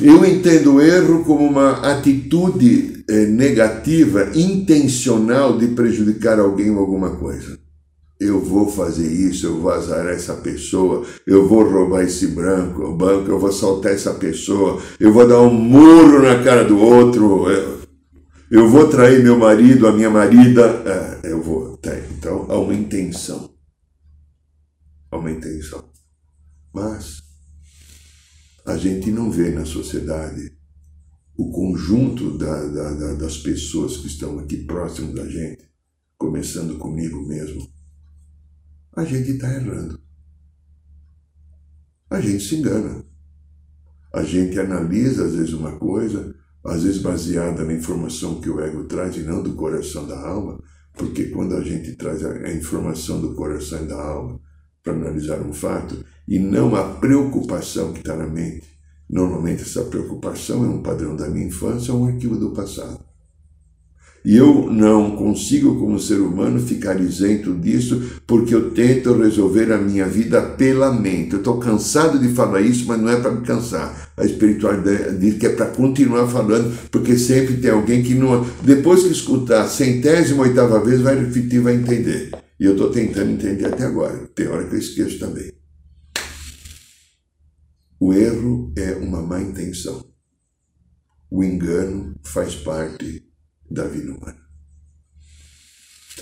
Eu 0.00 0.24
entendo 0.24 0.74
o 0.74 0.80
erro 0.80 1.24
como 1.24 1.46
uma 1.46 1.72
atitude 1.92 3.04
eh, 3.08 3.26
negativa, 3.26 4.30
intencional 4.34 5.56
de 5.56 5.68
prejudicar 5.68 6.40
alguém 6.40 6.70
ou 6.70 6.80
alguma 6.80 7.10
coisa. 7.16 7.58
Eu 8.18 8.40
vou 8.40 8.68
fazer 8.68 9.06
isso, 9.06 9.46
eu 9.46 9.60
vou 9.60 9.70
azar 9.70 10.06
essa 10.06 10.34
pessoa, 10.34 11.04
eu 11.26 11.48
vou 11.48 11.68
roubar 11.68 12.02
esse 12.02 12.28
branco, 12.28 12.82
o 12.82 12.96
banco, 12.96 13.30
eu 13.30 13.38
vou 13.38 13.52
soltar 13.52 13.92
essa 13.92 14.14
pessoa, 14.14 14.80
eu 14.98 15.12
vou 15.12 15.26
dar 15.26 15.40
um 15.40 15.52
murro 15.52 16.22
na 16.22 16.42
cara 16.42 16.64
do 16.64 16.78
outro, 16.78 17.48
eu, 17.50 17.80
eu 18.50 18.68
vou 18.68 18.88
trair 18.88 19.22
meu 19.22 19.38
marido, 19.38 19.86
a 19.86 19.92
minha 19.92 20.10
marida, 20.10 21.20
é, 21.24 21.30
eu 21.30 21.42
vou. 21.42 21.76
Tá, 21.76 21.90
então 22.16 22.46
há 22.48 22.58
uma 22.58 22.74
intenção. 22.74 23.50
Há 25.10 25.18
uma 25.18 25.30
intenção. 25.30 25.84
Mas 26.72 27.23
a 28.64 28.76
gente 28.76 29.10
não 29.10 29.30
vê 29.30 29.50
na 29.50 29.64
sociedade 29.64 30.56
o 31.36 31.50
conjunto 31.50 32.38
da, 32.38 32.66
da, 32.68 32.94
da, 32.94 33.14
das 33.14 33.38
pessoas 33.38 33.96
que 33.96 34.06
estão 34.06 34.38
aqui 34.38 34.58
próximos 34.64 35.14
da 35.14 35.28
gente, 35.28 35.68
começando 36.16 36.78
comigo 36.78 37.26
mesmo. 37.26 37.68
A 38.92 39.04
gente 39.04 39.32
está 39.32 39.52
errando. 39.52 40.00
A 42.08 42.20
gente 42.20 42.44
se 42.44 42.56
engana. 42.56 43.04
A 44.12 44.22
gente 44.22 44.58
analisa, 44.58 45.24
às 45.24 45.34
vezes, 45.34 45.52
uma 45.52 45.76
coisa, 45.76 46.34
às 46.64 46.84
vezes 46.84 47.02
baseada 47.02 47.64
na 47.64 47.74
informação 47.74 48.40
que 48.40 48.48
o 48.48 48.60
ego 48.60 48.84
traz 48.84 49.16
e 49.16 49.20
não 49.20 49.42
do 49.42 49.54
coração 49.54 50.06
da 50.06 50.18
alma, 50.18 50.62
porque 50.94 51.26
quando 51.26 51.56
a 51.56 51.62
gente 51.62 51.96
traz 51.96 52.24
a 52.24 52.52
informação 52.52 53.20
do 53.20 53.34
coração 53.34 53.82
e 53.84 53.88
da 53.88 54.00
alma 54.00 54.40
para 54.82 54.92
analisar 54.92 55.42
um 55.42 55.52
fato, 55.52 56.04
e 56.26 56.38
não 56.38 56.74
a 56.74 56.84
preocupação 56.84 57.92
que 57.92 58.00
está 58.00 58.16
na 58.16 58.26
mente. 58.26 58.74
Normalmente 59.08 59.62
essa 59.62 59.82
preocupação 59.84 60.64
é 60.64 60.68
um 60.68 60.82
padrão 60.82 61.14
da 61.14 61.28
minha 61.28 61.46
infância 61.46 61.92
ou 61.92 62.00
um 62.00 62.08
arquivo 62.08 62.36
do 62.36 62.50
passado. 62.50 63.00
E 64.24 64.38
eu 64.38 64.70
não 64.72 65.16
consigo, 65.16 65.78
como 65.78 66.00
ser 66.00 66.14
humano, 66.14 66.58
ficar 66.58 66.98
isento 66.98 67.52
disso, 67.52 68.00
porque 68.26 68.54
eu 68.54 68.70
tento 68.70 69.12
resolver 69.12 69.70
a 69.70 69.76
minha 69.76 70.06
vida 70.06 70.40
pela 70.40 70.90
mente. 70.90 71.34
Eu 71.34 71.40
estou 71.40 71.58
cansado 71.58 72.18
de 72.18 72.28
falar 72.28 72.62
isso, 72.62 72.86
mas 72.88 72.98
não 72.98 73.10
é 73.10 73.20
para 73.20 73.32
me 73.32 73.44
cansar. 73.44 74.12
A 74.16 74.24
espiritualidade 74.24 75.18
diz 75.18 75.36
que 75.36 75.44
é 75.44 75.50
para 75.50 75.66
continuar 75.66 76.26
falando, 76.26 76.74
porque 76.90 77.18
sempre 77.18 77.58
tem 77.58 77.70
alguém 77.70 78.02
que, 78.02 78.14
não, 78.14 78.46
depois 78.62 79.02
que 79.02 79.12
escutar 79.12 79.60
a 79.60 79.68
centésima 79.68 80.44
oitava 80.44 80.82
vez, 80.82 81.02
vai 81.02 81.18
repetir, 81.18 81.60
vai 81.60 81.74
entender. 81.74 82.30
E 82.58 82.64
eu 82.64 82.72
estou 82.72 82.88
tentando 82.88 83.30
entender 83.30 83.66
até 83.66 83.84
agora. 83.84 84.26
Tem 84.34 84.48
hora 84.48 84.64
que 84.64 84.74
eu 84.74 84.78
esqueço 84.78 85.18
também. 85.18 85.52
O 88.06 88.12
erro 88.12 88.70
é 88.76 88.96
uma 88.96 89.22
má 89.22 89.40
intenção. 89.40 90.04
O 91.30 91.42
engano 91.42 92.14
faz 92.22 92.54
parte 92.54 93.26
da 93.70 93.86
vida 93.86 94.12
humana. 94.12 94.42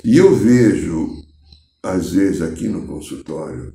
E 0.05 0.17
eu 0.17 0.33
vejo, 0.33 1.09
às 1.83 2.13
vezes 2.13 2.41
aqui 2.41 2.69
no 2.69 2.87
consultório, 2.87 3.75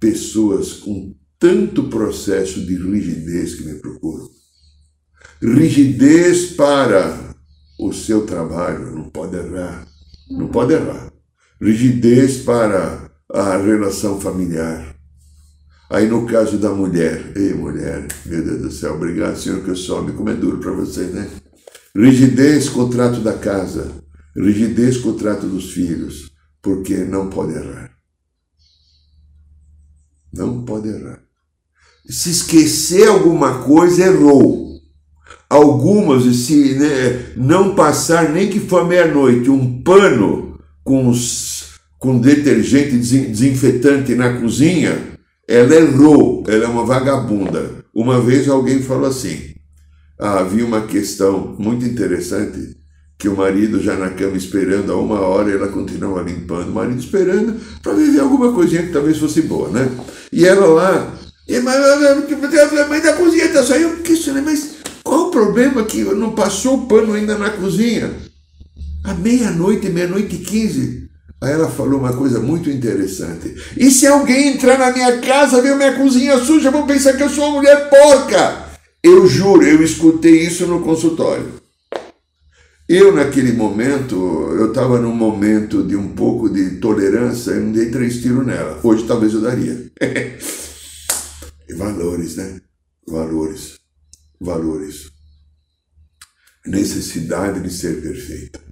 pessoas 0.00 0.72
com 0.78 1.14
tanto 1.38 1.90
processo 1.90 2.64
de 2.64 2.74
rigidez 2.74 3.56
que 3.56 3.64
me 3.64 3.80
procuram. 3.80 4.30
Rigidez 5.42 6.52
para 6.52 7.36
o 7.78 7.92
seu 7.92 8.24
trabalho, 8.24 8.94
não 8.94 9.10
pode 9.10 9.36
errar, 9.36 9.86
não 10.30 10.48
pode 10.48 10.72
errar. 10.72 11.12
Rigidez 11.60 12.38
para 12.38 13.10
a 13.28 13.58
relação 13.58 14.18
familiar, 14.18 14.95
Aí 15.88 16.08
no 16.08 16.26
caso 16.26 16.58
da 16.58 16.70
mulher, 16.70 17.32
ei 17.36 17.54
mulher, 17.54 18.08
meu 18.26 18.44
Deus 18.44 18.60
do 18.60 18.70
céu, 18.72 18.94
obrigado 18.94 19.36
Senhor 19.36 19.62
que 19.62 19.70
eu 19.70 19.76
some, 19.76 20.12
como 20.12 20.30
é 20.30 20.34
duro 20.34 20.58
para 20.58 20.72
você, 20.72 21.04
né? 21.04 21.28
Rigidez, 21.94 22.68
contrato 22.68 23.20
da 23.20 23.34
casa, 23.34 23.92
rigidez, 24.36 24.98
contrato 24.98 25.46
dos 25.46 25.72
filhos, 25.72 26.32
porque 26.60 26.96
não 26.96 27.30
pode 27.30 27.54
errar. 27.54 27.92
Não 30.32 30.64
pode 30.64 30.88
errar. 30.88 31.20
Se 32.08 32.30
esquecer 32.30 33.08
alguma 33.08 33.62
coisa, 33.62 34.04
errou. 34.04 34.66
Algumas, 35.48 36.24
se 36.36 36.74
né, 36.74 37.32
não 37.36 37.74
passar 37.74 38.30
nem 38.30 38.50
que 38.50 38.58
for 38.58 38.86
meia-noite, 38.86 39.48
um 39.48 39.80
pano 39.82 40.58
com, 40.82 41.12
com 41.98 42.18
detergente 42.18 42.98
desinfetante 42.98 44.14
na 44.14 44.40
cozinha, 44.40 45.15
ela 45.48 45.74
errou, 45.74 46.44
ela 46.48 46.64
é 46.64 46.68
uma 46.68 46.84
vagabunda. 46.84 47.84
Uma 47.94 48.20
vez 48.20 48.48
alguém 48.48 48.82
falou 48.82 49.08
assim: 49.08 49.54
ah, 50.18 50.40
havia 50.40 50.64
uma 50.64 50.82
questão 50.82 51.54
muito 51.58 51.84
interessante 51.84 52.76
que 53.18 53.28
o 53.28 53.36
marido 53.36 53.82
já 53.82 53.96
na 53.96 54.10
cama 54.10 54.36
esperando 54.36 54.92
há 54.92 54.96
uma 54.96 55.20
hora 55.20 55.50
ela 55.50 55.68
continuava 55.68 56.22
limpando, 56.22 56.68
o 56.68 56.74
marido 56.74 57.00
esperando 57.00 57.58
para 57.82 57.94
viver 57.94 58.20
alguma 58.20 58.52
coisinha 58.52 58.82
que 58.82 58.92
talvez 58.92 59.18
fosse 59.18 59.42
boa, 59.42 59.70
né? 59.70 59.90
E 60.30 60.44
ela 60.44 60.66
lá, 60.66 61.14
e, 61.48 61.60
mas 61.60 61.76
a 61.76 62.88
mãe 62.88 63.00
da 63.00 63.14
cozinha 63.14 63.44
está 63.44 63.62
saindo, 63.62 64.02
que 64.02 64.12
isso, 64.12 64.32
né? 64.32 64.42
Mas 64.44 64.76
qual 65.02 65.28
o 65.28 65.30
problema 65.30 65.84
que 65.84 66.02
não 66.02 66.32
passou 66.32 66.74
o 66.74 66.86
pano 66.86 67.14
ainda 67.14 67.38
na 67.38 67.50
cozinha? 67.50 68.12
À 69.04 69.14
meia-noite, 69.14 69.88
meia-noite 69.88 70.34
e 70.34 70.38
quinze. 70.40 71.05
Aí 71.40 71.52
ela 71.52 71.68
falou 71.68 72.00
uma 72.00 72.14
coisa 72.14 72.40
muito 72.40 72.70
interessante. 72.70 73.54
E 73.76 73.90
se 73.90 74.06
alguém 74.06 74.54
entrar 74.54 74.78
na 74.78 74.90
minha 74.90 75.20
casa, 75.20 75.60
ver 75.60 75.76
minha 75.76 75.94
cozinha 75.94 76.38
suja, 76.38 76.70
vão 76.70 76.86
pensar 76.86 77.14
que 77.14 77.22
eu 77.22 77.28
sou 77.28 77.44
uma 77.44 77.56
mulher 77.56 77.90
porca. 77.90 78.64
Eu 79.02 79.26
juro, 79.26 79.62
eu 79.62 79.82
escutei 79.82 80.46
isso 80.46 80.66
no 80.66 80.82
consultório. 80.82 81.60
Eu, 82.88 83.14
naquele 83.14 83.52
momento, 83.52 84.14
eu 84.14 84.68
estava 84.68 84.98
num 84.98 85.14
momento 85.14 85.82
de 85.82 85.96
um 85.96 86.08
pouco 86.14 86.48
de 86.48 86.76
tolerância, 86.76 87.50
eu 87.50 87.64
não 87.64 87.72
dei 87.72 87.90
três 87.90 88.22
tiros 88.22 88.46
nela. 88.46 88.80
Hoje 88.82 89.04
talvez 89.06 89.34
eu 89.34 89.40
daria. 89.42 89.90
valores, 91.76 92.36
né? 92.36 92.60
Valores. 93.06 93.78
Valores. 94.40 95.10
Necessidade 96.64 97.60
de 97.60 97.70
ser 97.70 98.00
perfeita 98.00 98.65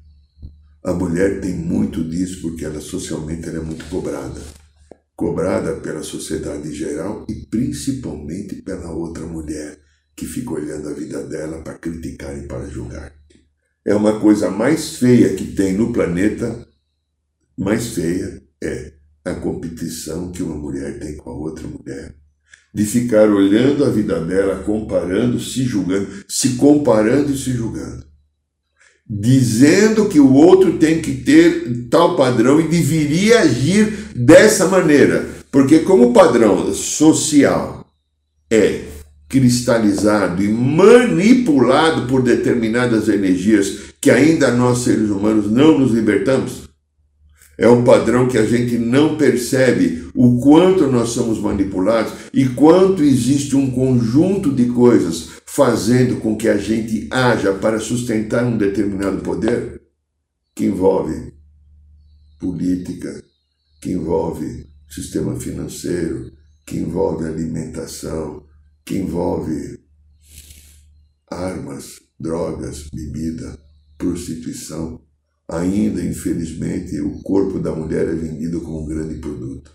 A 0.84 0.92
mulher 0.92 1.40
tem 1.40 1.54
muito 1.54 2.04
disso 2.04 2.42
porque 2.42 2.62
ela 2.62 2.78
socialmente 2.78 3.48
ela 3.48 3.56
é 3.56 3.62
muito 3.62 3.86
cobrada. 3.86 4.38
Cobrada 5.16 5.76
pela 5.76 6.02
sociedade 6.02 6.68
em 6.68 6.74
geral 6.74 7.24
e 7.26 7.46
principalmente 7.46 8.56
pela 8.56 8.90
outra 8.90 9.24
mulher 9.24 9.80
que 10.14 10.26
fica 10.26 10.52
olhando 10.52 10.90
a 10.90 10.92
vida 10.92 11.22
dela 11.26 11.62
para 11.62 11.78
criticar 11.78 12.36
e 12.36 12.46
para 12.46 12.68
julgar. 12.68 13.14
É 13.82 13.94
uma 13.94 14.20
coisa 14.20 14.50
mais 14.50 14.96
feia 14.96 15.34
que 15.34 15.52
tem 15.52 15.72
no 15.72 15.90
planeta, 15.90 16.68
mais 17.56 17.94
feia 17.94 18.42
é 18.62 18.92
a 19.24 19.34
competição 19.36 20.32
que 20.32 20.42
uma 20.42 20.56
mulher 20.56 20.98
tem 20.98 21.16
com 21.16 21.30
a 21.30 21.34
outra 21.34 21.66
mulher. 21.66 22.14
De 22.74 22.84
ficar 22.84 23.30
olhando 23.30 23.86
a 23.86 23.90
vida 23.90 24.22
dela, 24.22 24.62
comparando, 24.64 25.40
se 25.40 25.64
julgando, 25.64 26.08
se 26.28 26.56
comparando 26.56 27.32
e 27.32 27.38
se 27.38 27.52
julgando 27.52 28.13
dizendo 29.08 30.08
que 30.08 30.18
o 30.18 30.32
outro 30.32 30.78
tem 30.78 31.00
que 31.00 31.12
ter 31.12 31.86
tal 31.90 32.16
padrão 32.16 32.60
e 32.60 32.68
deveria 32.68 33.40
agir 33.40 34.10
dessa 34.14 34.66
maneira. 34.66 35.28
Porque, 35.50 35.80
como 35.80 36.08
o 36.08 36.12
padrão 36.12 36.72
social 36.72 37.86
é 38.50 38.82
cristalizado 39.28 40.42
e 40.42 40.48
manipulado 40.48 42.06
por 42.06 42.22
determinadas 42.22 43.08
energias 43.08 43.94
que 44.00 44.10
ainda 44.10 44.50
nós 44.50 44.78
seres 44.78 45.10
humanos 45.10 45.50
não 45.50 45.78
nos 45.78 45.92
libertamos, 45.92 46.68
é 47.56 47.68
um 47.68 47.84
padrão 47.84 48.28
que 48.28 48.38
a 48.38 48.44
gente 48.44 48.78
não 48.78 49.16
percebe 49.16 50.08
o 50.14 50.40
quanto 50.40 50.86
nós 50.86 51.10
somos 51.10 51.38
manipulados 51.38 52.12
e 52.32 52.48
quanto 52.48 53.02
existe 53.02 53.56
um 53.56 53.70
conjunto 53.70 54.52
de 54.52 54.66
coisas 54.66 55.30
fazendo 55.46 56.20
com 56.20 56.36
que 56.36 56.48
a 56.48 56.56
gente 56.56 57.08
haja 57.10 57.52
para 57.54 57.78
sustentar 57.78 58.44
um 58.44 58.58
determinado 58.58 59.22
poder 59.22 59.80
que 60.54 60.64
envolve 60.64 61.32
política, 62.40 63.22
que 63.80 63.92
envolve 63.92 64.66
sistema 64.88 65.38
financeiro, 65.38 66.32
que 66.66 66.76
envolve 66.76 67.26
alimentação, 67.26 68.44
que 68.84 68.96
envolve 68.96 69.78
armas, 71.30 72.00
drogas, 72.18 72.88
bebida, 72.92 73.58
prostituição. 73.98 75.00
Ainda, 75.48 76.02
infelizmente, 76.02 76.98
o 77.00 77.22
corpo 77.22 77.58
da 77.58 77.74
mulher 77.74 78.08
é 78.08 78.14
vendido 78.14 78.60
como 78.60 78.82
um 78.82 78.86
grande 78.86 79.16
produto. 79.16 79.70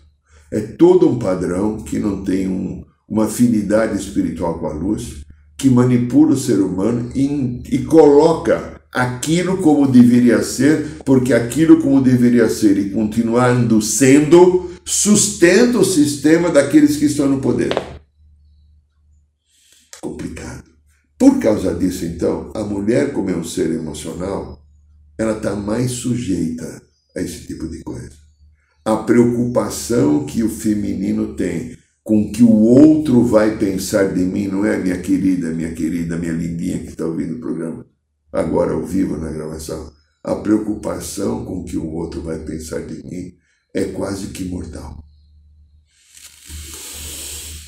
É 0.50 0.60
todo 0.60 1.08
um 1.08 1.18
padrão 1.18 1.78
que 1.78 1.98
não 1.98 2.24
tem 2.24 2.48
um, 2.48 2.84
uma 3.08 3.26
afinidade 3.26 3.96
espiritual 3.96 4.58
com 4.58 4.66
a 4.66 4.72
luz, 4.72 5.24
que 5.56 5.70
manipula 5.70 6.32
o 6.32 6.38
ser 6.38 6.60
humano 6.60 7.12
e, 7.14 7.62
e 7.70 7.84
coloca 7.84 8.80
aquilo 8.92 9.58
como 9.58 9.86
deveria 9.86 10.42
ser, 10.42 11.02
porque 11.04 11.32
aquilo 11.32 11.80
como 11.80 12.00
deveria 12.00 12.48
ser 12.48 12.76
e 12.76 12.90
continuando 12.90 13.80
sendo, 13.80 14.70
sustenta 14.84 15.78
o 15.78 15.84
sistema 15.84 16.50
daqueles 16.50 16.96
que 16.96 17.04
estão 17.04 17.28
no 17.28 17.40
poder. 17.40 17.70
Complicado. 20.00 20.64
Por 21.16 21.38
causa 21.38 21.74
disso, 21.74 22.04
então, 22.04 22.50
a 22.54 22.64
mulher, 22.64 23.12
como 23.12 23.30
é 23.30 23.36
um 23.36 23.44
ser 23.44 23.70
emocional, 23.70 24.59
ela 25.20 25.36
está 25.36 25.54
mais 25.54 25.90
sujeita 25.90 26.82
a 27.14 27.20
esse 27.20 27.46
tipo 27.46 27.68
de 27.68 27.82
coisa. 27.82 28.10
A 28.82 28.96
preocupação 28.96 30.24
que 30.24 30.42
o 30.42 30.48
feminino 30.48 31.34
tem 31.34 31.76
com 32.02 32.32
que 32.32 32.42
o 32.42 32.50
outro 32.50 33.22
vai 33.22 33.58
pensar 33.58 34.14
de 34.14 34.20
mim, 34.20 34.48
não 34.48 34.64
é 34.64 34.78
minha 34.78 34.98
querida, 34.98 35.50
minha 35.50 35.74
querida, 35.74 36.16
minha 36.16 36.32
lindinha 36.32 36.78
que 36.78 36.88
está 36.88 37.04
ouvindo 37.04 37.34
o 37.34 37.38
programa, 37.38 37.84
agora 38.32 38.72
ao 38.72 38.82
vivo 38.82 39.18
na 39.18 39.30
gravação. 39.30 39.92
A 40.24 40.36
preocupação 40.36 41.44
com 41.44 41.64
que 41.64 41.76
o 41.76 41.92
outro 41.92 42.22
vai 42.22 42.38
pensar 42.38 42.80
de 42.80 43.04
mim 43.04 43.34
é 43.74 43.84
quase 43.84 44.28
que 44.28 44.46
mortal. 44.46 45.04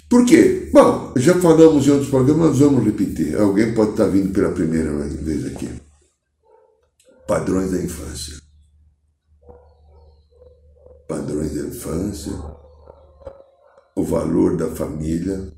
Por 0.09 0.25
quê? 0.25 0.71
Bom, 0.73 1.13
já 1.19 1.39
falamos 1.39 1.87
em 1.87 1.91
outros 1.91 2.09
programas, 2.09 2.53
mas 2.53 2.59
vamos 2.61 2.83
repetir. 2.83 3.37
Alguém 3.37 3.75
pode 3.75 3.91
estar 3.91 4.07
vindo 4.07 4.33
pela 4.33 4.53
primeira 4.53 4.91
vez 5.07 5.45
aqui. 5.45 5.69
Padrões 7.27 7.71
da 7.71 7.79
infância. 7.79 8.37
Padrões 11.09 11.55
da 11.55 11.69
infância, 11.69 12.33
o 13.95 14.03
valor 14.03 14.57
da 14.57 14.69
família, 14.71 15.53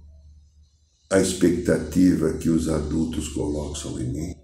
a 1.10 1.20
expectativa 1.20 2.34
que 2.34 2.50
os 2.50 2.68
adultos 2.68 3.28
colocam 3.28 3.98
em 3.98 4.12
mim. 4.12 4.34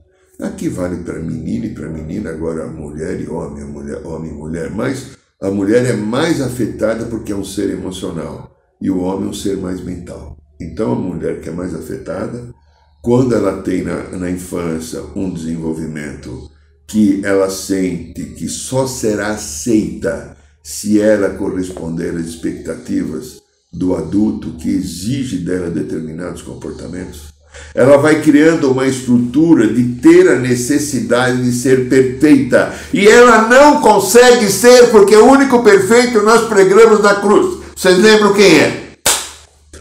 Aqui 0.41 0.69
vale 0.69 1.05
para 1.05 1.19
menino 1.19 1.67
e 1.67 1.75
para 1.75 1.91
menina, 1.91 2.31
agora 2.31 2.67
mulher 2.67 3.21
e 3.21 3.29
homem, 3.29 3.65
mulher, 3.65 4.07
homem 4.07 4.31
e 4.31 4.35
mulher, 4.35 4.71
mas 4.71 5.19
a 5.43 5.51
mulher 5.51 5.85
é 5.85 5.93
mais 5.93 6.41
afetada 6.41 7.05
porque 7.05 7.33
é 7.33 7.37
um 7.37 7.45
ser 7.45 7.69
emocional 7.71 8.57
e 8.81 8.91
o 8.91 9.01
homem 9.01 9.27
é 9.27 9.31
um 9.31 9.35
ser 9.35 9.59
mais 9.59 9.85
mental. 9.85 10.39
Então 10.59 10.93
a 10.93 10.97
mulher 10.97 11.43
que 11.43 11.51
é 11.51 11.53
mais 11.53 11.75
afetada, 11.75 12.55
quando 13.03 13.35
ela 13.35 13.61
tem 13.61 13.83
na, 13.83 14.05
na 14.17 14.31
infância 14.31 15.03
um 15.15 15.31
desenvolvimento 15.31 16.50
que 16.91 17.21
ela 17.25 17.49
sente 17.49 18.21
que 18.37 18.49
só 18.49 18.85
será 18.85 19.29
aceita 19.29 20.37
se 20.61 21.01
ela 21.01 21.31
corresponder 21.31 22.17
às 22.17 22.27
expectativas 22.27 23.41
do 23.73 23.95
adulto 23.95 24.57
que 24.59 24.69
exige 24.69 25.39
dela 25.39 25.71
determinados 25.71 26.43
comportamentos. 26.43 27.31
Ela 27.75 27.97
vai 27.97 28.21
criando 28.21 28.73
uma 28.73 28.89
estrutura 28.89 29.73
de 29.73 30.01
ter 30.01 30.29
a 30.29 30.37
necessidade 30.37 31.45
de 31.45 31.53
ser 31.53 31.89
perfeita. 31.89 32.75
E 32.93 33.07
ela 33.07 33.49
não 33.49 33.81
consegue 33.81 34.49
ser, 34.49 34.91
porque 34.91 35.15
o 35.15 35.31
único 35.31 35.63
perfeito 35.63 36.23
nós 36.23 36.49
pregamos 36.49 37.01
na 37.01 37.17
cruz. 37.17 37.61
Vocês 37.77 37.99
lembram 37.99 38.35
quem 38.35 38.59
é? 38.59 38.91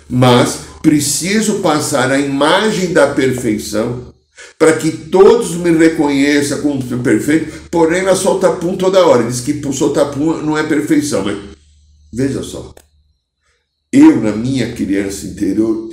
Mas 0.08 0.60
preciso 0.82 1.56
passar 1.60 2.12
a 2.12 2.20
imagem 2.20 2.94
da 2.94 3.08
perfeição 3.08 4.09
para 4.60 4.74
que 4.74 4.92
todos 4.92 5.56
me 5.56 5.72
reconheçam 5.72 6.60
como 6.60 6.84
perfeito, 7.02 7.70
porém 7.72 8.02
ela 8.02 8.14
solta 8.14 8.52
pum 8.52 8.76
toda 8.76 9.06
hora. 9.08 9.24
Diz 9.24 9.40
que 9.40 9.62
soltar 9.72 10.12
pum 10.12 10.34
não 10.42 10.58
é 10.58 10.64
perfeição, 10.64 11.24
mas 11.24 11.38
veja 12.12 12.44
só. 12.44 12.74
Eu, 13.90 14.22
na 14.22 14.34
minha 14.34 14.74
criança 14.74 15.26
interior, 15.26 15.90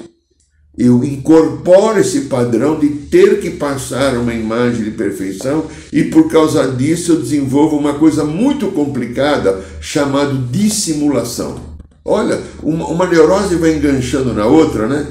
eu 0.77 1.03
incorporo 1.05 2.01
esse 2.01 2.23
padrão 2.23 2.79
de 2.79 2.89
ter 2.89 3.41
que 3.41 3.51
passar 3.51 4.19
uma 4.19 4.35
imagem 4.35 4.83
de 4.83 4.91
perfeição 4.91 5.67
e 5.93 6.05
por 6.05 6.29
causa 6.29 6.71
disso 6.73 7.13
eu 7.13 7.21
desenvolvo 7.21 7.77
uma 7.77 7.95
coisa 7.95 8.25
muito 8.25 8.67
complicada 8.73 9.65
chamada 9.81 10.35
dissimulação. 10.51 11.77
Olha, 12.05 12.43
uma, 12.63 12.87
uma 12.89 13.07
neurose 13.07 13.55
vai 13.55 13.75
enganchando 13.77 14.35
na 14.35 14.45
outra, 14.45 14.87
né? 14.89 15.07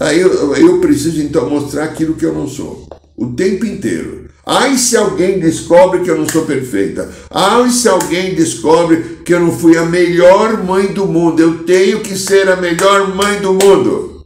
Aí 0.00 0.20
eu, 0.20 0.54
eu 0.56 0.80
preciso 0.80 1.20
então 1.20 1.48
mostrar 1.48 1.84
aquilo 1.84 2.14
que 2.14 2.24
eu 2.24 2.34
não 2.34 2.48
sou 2.48 2.88
o 3.16 3.34
tempo 3.34 3.64
inteiro. 3.64 4.30
Ai, 4.44 4.76
se 4.76 4.96
alguém 4.96 5.38
descobre 5.38 6.00
que 6.00 6.10
eu 6.10 6.18
não 6.18 6.28
sou 6.28 6.44
perfeita. 6.44 7.08
Ai, 7.30 7.70
se 7.70 7.88
alguém 7.88 8.34
descobre 8.34 9.20
que 9.24 9.32
eu 9.32 9.40
não 9.40 9.52
fui 9.52 9.76
a 9.76 9.84
melhor 9.84 10.64
mãe 10.64 10.92
do 10.92 11.06
mundo. 11.06 11.40
Eu 11.40 11.64
tenho 11.64 12.00
que 12.00 12.16
ser 12.16 12.48
a 12.48 12.56
melhor 12.56 13.14
mãe 13.14 13.40
do 13.40 13.52
mundo. 13.52 14.24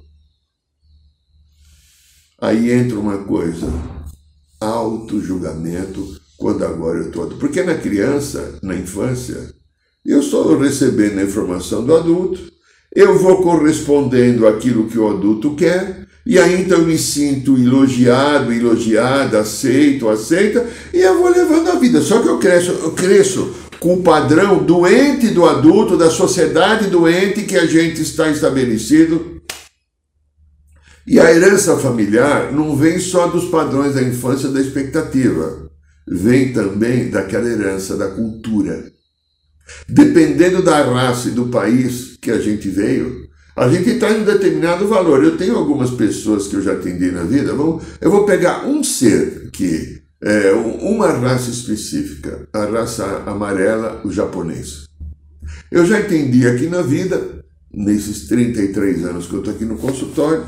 Aí 2.40 2.72
entra 2.72 2.98
uma 2.98 3.18
coisa: 3.18 3.70
auto-julgamento, 4.58 6.18
quando 6.38 6.64
agora 6.64 6.98
eu 6.98 7.08
estou. 7.08 7.26
Porque 7.38 7.62
na 7.62 7.74
criança, 7.74 8.58
na 8.62 8.74
infância, 8.74 9.54
eu 10.04 10.20
estou 10.20 10.56
recebendo 10.58 11.18
a 11.18 11.24
informação 11.24 11.84
do 11.84 11.94
adulto, 11.94 12.40
eu 12.96 13.18
vou 13.18 13.42
correspondendo 13.42 14.46
àquilo 14.46 14.88
que 14.88 14.98
o 14.98 15.06
adulto 15.06 15.54
quer, 15.54 16.06
e 16.24 16.38
aí 16.38 16.62
então 16.62 16.78
eu 16.78 16.86
me 16.86 16.96
sinto 16.96 17.58
elogiado, 17.58 18.50
elogiada, 18.50 19.40
aceito, 19.40 20.08
aceita, 20.08 20.66
e 20.94 21.02
eu 21.02 21.18
vou 21.18 21.28
levando 21.28 21.68
a 21.68 21.74
vida. 21.74 22.00
Só 22.00 22.22
que 22.22 22.28
eu 22.28 22.38
cresço, 22.38 22.70
eu 22.70 22.92
cresço 22.92 23.54
com 23.78 23.96
o 23.96 24.02
padrão 24.02 24.64
doente 24.64 25.28
do 25.28 25.44
adulto, 25.44 25.94
da 25.98 26.10
sociedade 26.10 26.88
doente 26.88 27.42
que 27.42 27.56
a 27.56 27.66
gente 27.66 28.00
está 28.00 28.30
estabelecido. 28.30 29.42
E 31.06 31.20
a 31.20 31.30
herança 31.30 31.76
familiar 31.76 32.50
não 32.50 32.74
vem 32.74 32.98
só 32.98 33.26
dos 33.26 33.44
padrões 33.50 33.94
da 33.94 34.02
infância 34.02 34.48
da 34.48 34.58
expectativa, 34.58 35.70
vem 36.08 36.50
também 36.50 37.10
daquela 37.10 37.46
herança 37.46 37.94
da 37.94 38.08
cultura. 38.08 38.95
Dependendo 39.88 40.62
da 40.62 40.82
raça 40.82 41.28
e 41.28 41.32
do 41.32 41.46
país 41.46 42.16
que 42.20 42.30
a 42.30 42.38
gente 42.38 42.68
veio, 42.68 43.26
a 43.56 43.68
gente 43.68 43.90
está 43.90 44.10
em 44.10 44.20
um 44.20 44.24
determinado 44.24 44.86
valor. 44.86 45.24
Eu 45.24 45.36
tenho 45.36 45.56
algumas 45.56 45.90
pessoas 45.90 46.46
que 46.46 46.56
eu 46.56 46.62
já 46.62 46.72
atendi 46.74 47.10
na 47.10 47.22
vida. 47.22 47.50
Eu 47.50 48.10
vou 48.10 48.24
pegar 48.24 48.66
um 48.66 48.84
ser 48.84 49.50
que 49.50 50.02
é 50.22 50.52
uma 50.52 51.08
raça 51.12 51.50
específica, 51.50 52.48
a 52.52 52.64
raça 52.64 53.22
amarela, 53.26 54.00
o 54.04 54.12
japonês. 54.12 54.86
Eu 55.70 55.84
já 55.84 56.00
entendi 56.00 56.46
aqui 56.46 56.68
na 56.68 56.82
vida, 56.82 57.44
nesses 57.72 58.26
33 58.28 59.04
anos 59.04 59.26
que 59.26 59.34
eu 59.34 59.40
estou 59.40 59.54
aqui 59.54 59.64
no 59.64 59.76
consultório, 59.76 60.44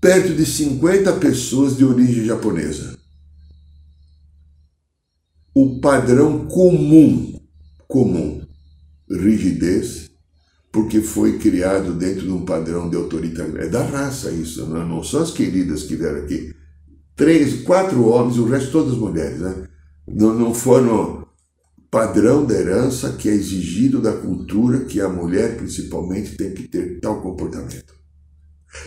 perto 0.00 0.34
de 0.34 0.46
50 0.46 1.12
pessoas 1.14 1.76
de 1.76 1.84
origem 1.84 2.24
japonesa. 2.24 2.97
O 5.54 5.80
padrão 5.80 6.46
comum, 6.46 7.40
comum, 7.86 8.42
rigidez, 9.10 10.10
porque 10.70 11.00
foi 11.00 11.38
criado 11.38 11.94
dentro 11.94 12.22
de 12.22 12.30
um 12.30 12.44
padrão 12.44 12.88
de 12.88 12.96
autoridade. 12.96 13.58
É 13.58 13.68
da 13.68 13.82
raça 13.82 14.30
isso, 14.30 14.66
não, 14.66 14.82
é? 14.82 14.84
não 14.84 15.02
são 15.02 15.22
as 15.22 15.30
queridas 15.30 15.84
que 15.84 15.96
vieram 15.96 16.20
aqui. 16.20 16.54
Três, 17.16 17.62
quatro 17.62 18.06
homens, 18.06 18.38
o 18.38 18.44
resto 18.44 18.70
todas 18.70 18.96
mulheres, 18.96 19.40
né? 19.40 19.68
Não, 20.06 20.32
não 20.32 20.54
foram 20.54 21.26
padrão 21.90 22.44
da 22.44 22.54
herança 22.54 23.12
que 23.12 23.28
é 23.28 23.32
exigido 23.32 24.00
da 24.00 24.12
cultura 24.12 24.80
que 24.80 25.00
a 25.00 25.08
mulher 25.08 25.56
principalmente 25.56 26.36
tem 26.36 26.52
que 26.52 26.68
ter 26.68 27.00
tal 27.00 27.20
comportamento. 27.22 27.94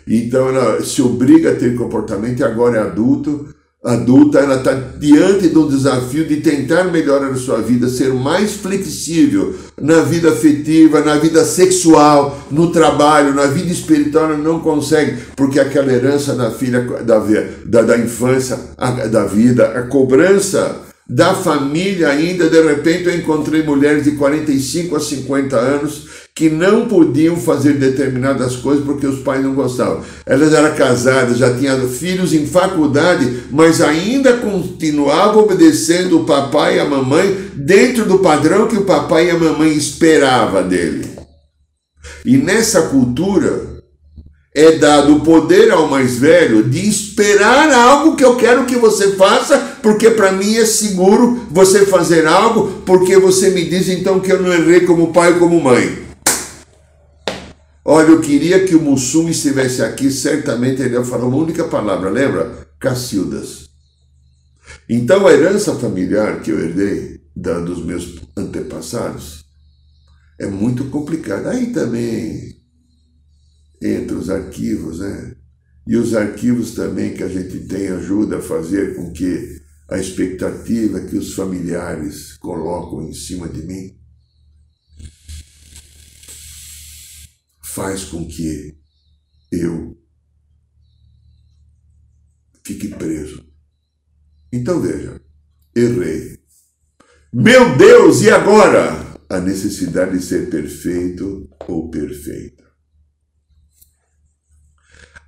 Então 0.07 0.49
ela 0.49 0.81
se 0.83 1.01
obriga 1.01 1.51
a 1.51 1.55
ter 1.55 1.75
comportamento 1.75 2.39
e 2.39 2.43
agora 2.43 2.77
é 2.77 2.81
adulto, 2.81 3.53
adulta, 3.83 4.37
ela 4.37 4.57
está 4.57 4.73
diante 4.73 5.49
do 5.49 5.67
desafio 5.67 6.27
de 6.27 6.37
tentar 6.37 6.83
melhorar 6.85 7.31
a 7.31 7.35
sua 7.35 7.57
vida, 7.57 7.89
ser 7.89 8.13
mais 8.13 8.53
flexível 8.53 9.55
na 9.79 10.01
vida 10.01 10.29
afetiva, 10.29 11.01
na 11.01 11.17
vida 11.17 11.43
sexual, 11.43 12.39
no 12.51 12.71
trabalho, 12.71 13.33
na 13.33 13.47
vida 13.47 13.71
espiritual, 13.71 14.25
ela 14.25 14.37
não 14.37 14.59
consegue, 14.59 15.17
porque 15.35 15.59
aquela 15.59 15.91
herança 15.91 16.35
da 16.35 16.51
filha, 16.51 16.81
da, 17.03 17.19
da, 17.65 17.81
da 17.81 17.97
infância, 17.97 18.59
a, 18.77 18.91
da 18.91 19.25
vida, 19.25 19.65
a 19.69 19.81
cobrança 19.83 20.81
da 21.09 21.33
família 21.33 22.09
ainda, 22.09 22.49
de 22.49 22.61
repente 22.61 23.07
eu 23.07 23.15
encontrei 23.15 23.63
mulheres 23.63 24.03
de 24.03 24.11
45 24.11 24.95
a 24.95 24.99
50 24.99 25.57
anos 25.57 26.20
que 26.35 26.49
não 26.49 26.87
podiam 26.87 27.35
fazer 27.35 27.73
determinadas 27.73 28.55
coisas 28.55 28.83
porque 28.85 29.05
os 29.05 29.19
pais 29.19 29.43
não 29.43 29.53
gostavam. 29.53 30.01
Elas 30.25 30.53
eram 30.53 30.75
casadas, 30.75 31.37
já 31.37 31.53
tinham 31.53 31.87
filhos 31.87 32.33
em 32.33 32.45
faculdade, 32.45 33.43
mas 33.51 33.81
ainda 33.81 34.37
continuavam 34.37 35.43
obedecendo 35.43 36.19
o 36.19 36.25
papai 36.25 36.77
e 36.77 36.79
a 36.79 36.85
mamãe 36.85 37.51
dentro 37.55 38.05
do 38.05 38.19
padrão 38.19 38.67
que 38.67 38.77
o 38.77 38.85
papai 38.85 39.27
e 39.27 39.31
a 39.31 39.37
mamãe 39.37 39.73
esperavam 39.73 40.67
dele. 40.67 41.05
E 42.25 42.37
nessa 42.37 42.83
cultura, 42.83 43.71
é 44.53 44.73
dado 44.73 45.15
o 45.15 45.19
poder 45.21 45.71
ao 45.71 45.87
mais 45.87 46.17
velho 46.17 46.63
de 46.63 46.87
esperar 46.87 47.71
algo 47.71 48.17
que 48.17 48.23
eu 48.23 48.35
quero 48.35 48.65
que 48.65 48.75
você 48.75 49.15
faça, 49.15 49.57
porque 49.81 50.09
para 50.09 50.33
mim 50.33 50.57
é 50.57 50.65
seguro 50.65 51.41
você 51.49 51.85
fazer 51.85 52.27
algo, 52.27 52.81
porque 52.85 53.17
você 53.17 53.49
me 53.51 53.63
diz 53.63 53.87
então 53.87 54.19
que 54.19 54.31
eu 54.31 54.41
não 54.41 54.51
errei 54.51 54.81
como 54.81 55.13
pai 55.13 55.33
ou 55.33 55.39
como 55.39 55.61
mãe. 55.61 56.10
Olha, 57.83 58.09
eu 58.09 58.21
queria 58.21 58.63
que 58.65 58.75
o 58.75 58.81
Mussum 58.81 59.27
estivesse 59.27 59.81
aqui, 59.81 60.11
certamente 60.11 60.81
ele 60.81 60.93
ia 60.93 61.03
falar 61.03 61.25
uma 61.25 61.37
única 61.37 61.67
palavra, 61.67 62.11
lembra? 62.11 62.67
Cacildas. 62.79 63.71
Então 64.87 65.25
a 65.25 65.33
herança 65.33 65.75
familiar 65.75 66.41
que 66.41 66.51
eu 66.51 66.59
herdei 66.59 67.21
da, 67.35 67.59
dos 67.59 67.83
meus 67.83 68.21
antepassados 68.37 69.43
é 70.39 70.45
muito 70.45 70.85
complicada. 70.85 71.49
Aí 71.49 71.73
também 71.73 72.55
entre 73.81 74.15
os 74.15 74.29
arquivos, 74.29 74.99
né? 74.99 75.35
E 75.87 75.97
os 75.97 76.13
arquivos 76.13 76.75
também 76.75 77.13
que 77.13 77.23
a 77.23 77.27
gente 77.27 77.61
tem 77.61 77.87
ajuda 77.87 78.37
a 78.37 78.41
fazer 78.41 78.95
com 78.95 79.11
que 79.11 79.59
a 79.89 79.97
expectativa 79.97 81.01
que 81.01 81.17
os 81.17 81.33
familiares 81.33 82.37
colocam 82.37 83.01
em 83.01 83.13
cima 83.13 83.49
de 83.49 83.63
mim 83.63 84.00
faz 87.73 88.03
com 88.03 88.27
que 88.27 88.77
eu 89.49 89.97
fique 92.63 92.89
preso. 92.89 93.45
Então 94.51 94.81
veja, 94.81 95.21
errei. 95.73 96.37
Meu 97.33 97.77
Deus, 97.77 98.21
e 98.21 98.29
agora? 98.29 99.09
A 99.29 99.39
necessidade 99.39 100.17
de 100.17 100.23
ser 100.23 100.49
perfeito 100.49 101.49
ou 101.65 101.89
perfeita. 101.89 102.69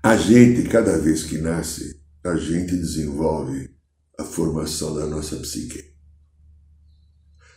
A 0.03 0.17
gente, 0.17 0.67
cada 0.67 0.97
vez 0.97 1.23
que 1.23 1.37
nasce, 1.37 2.03
a 2.25 2.35
gente 2.35 2.75
desenvolve 2.75 3.73
a 4.19 4.25
formação 4.25 4.93
da 4.93 5.05
nossa 5.05 5.37
psique. 5.37 5.93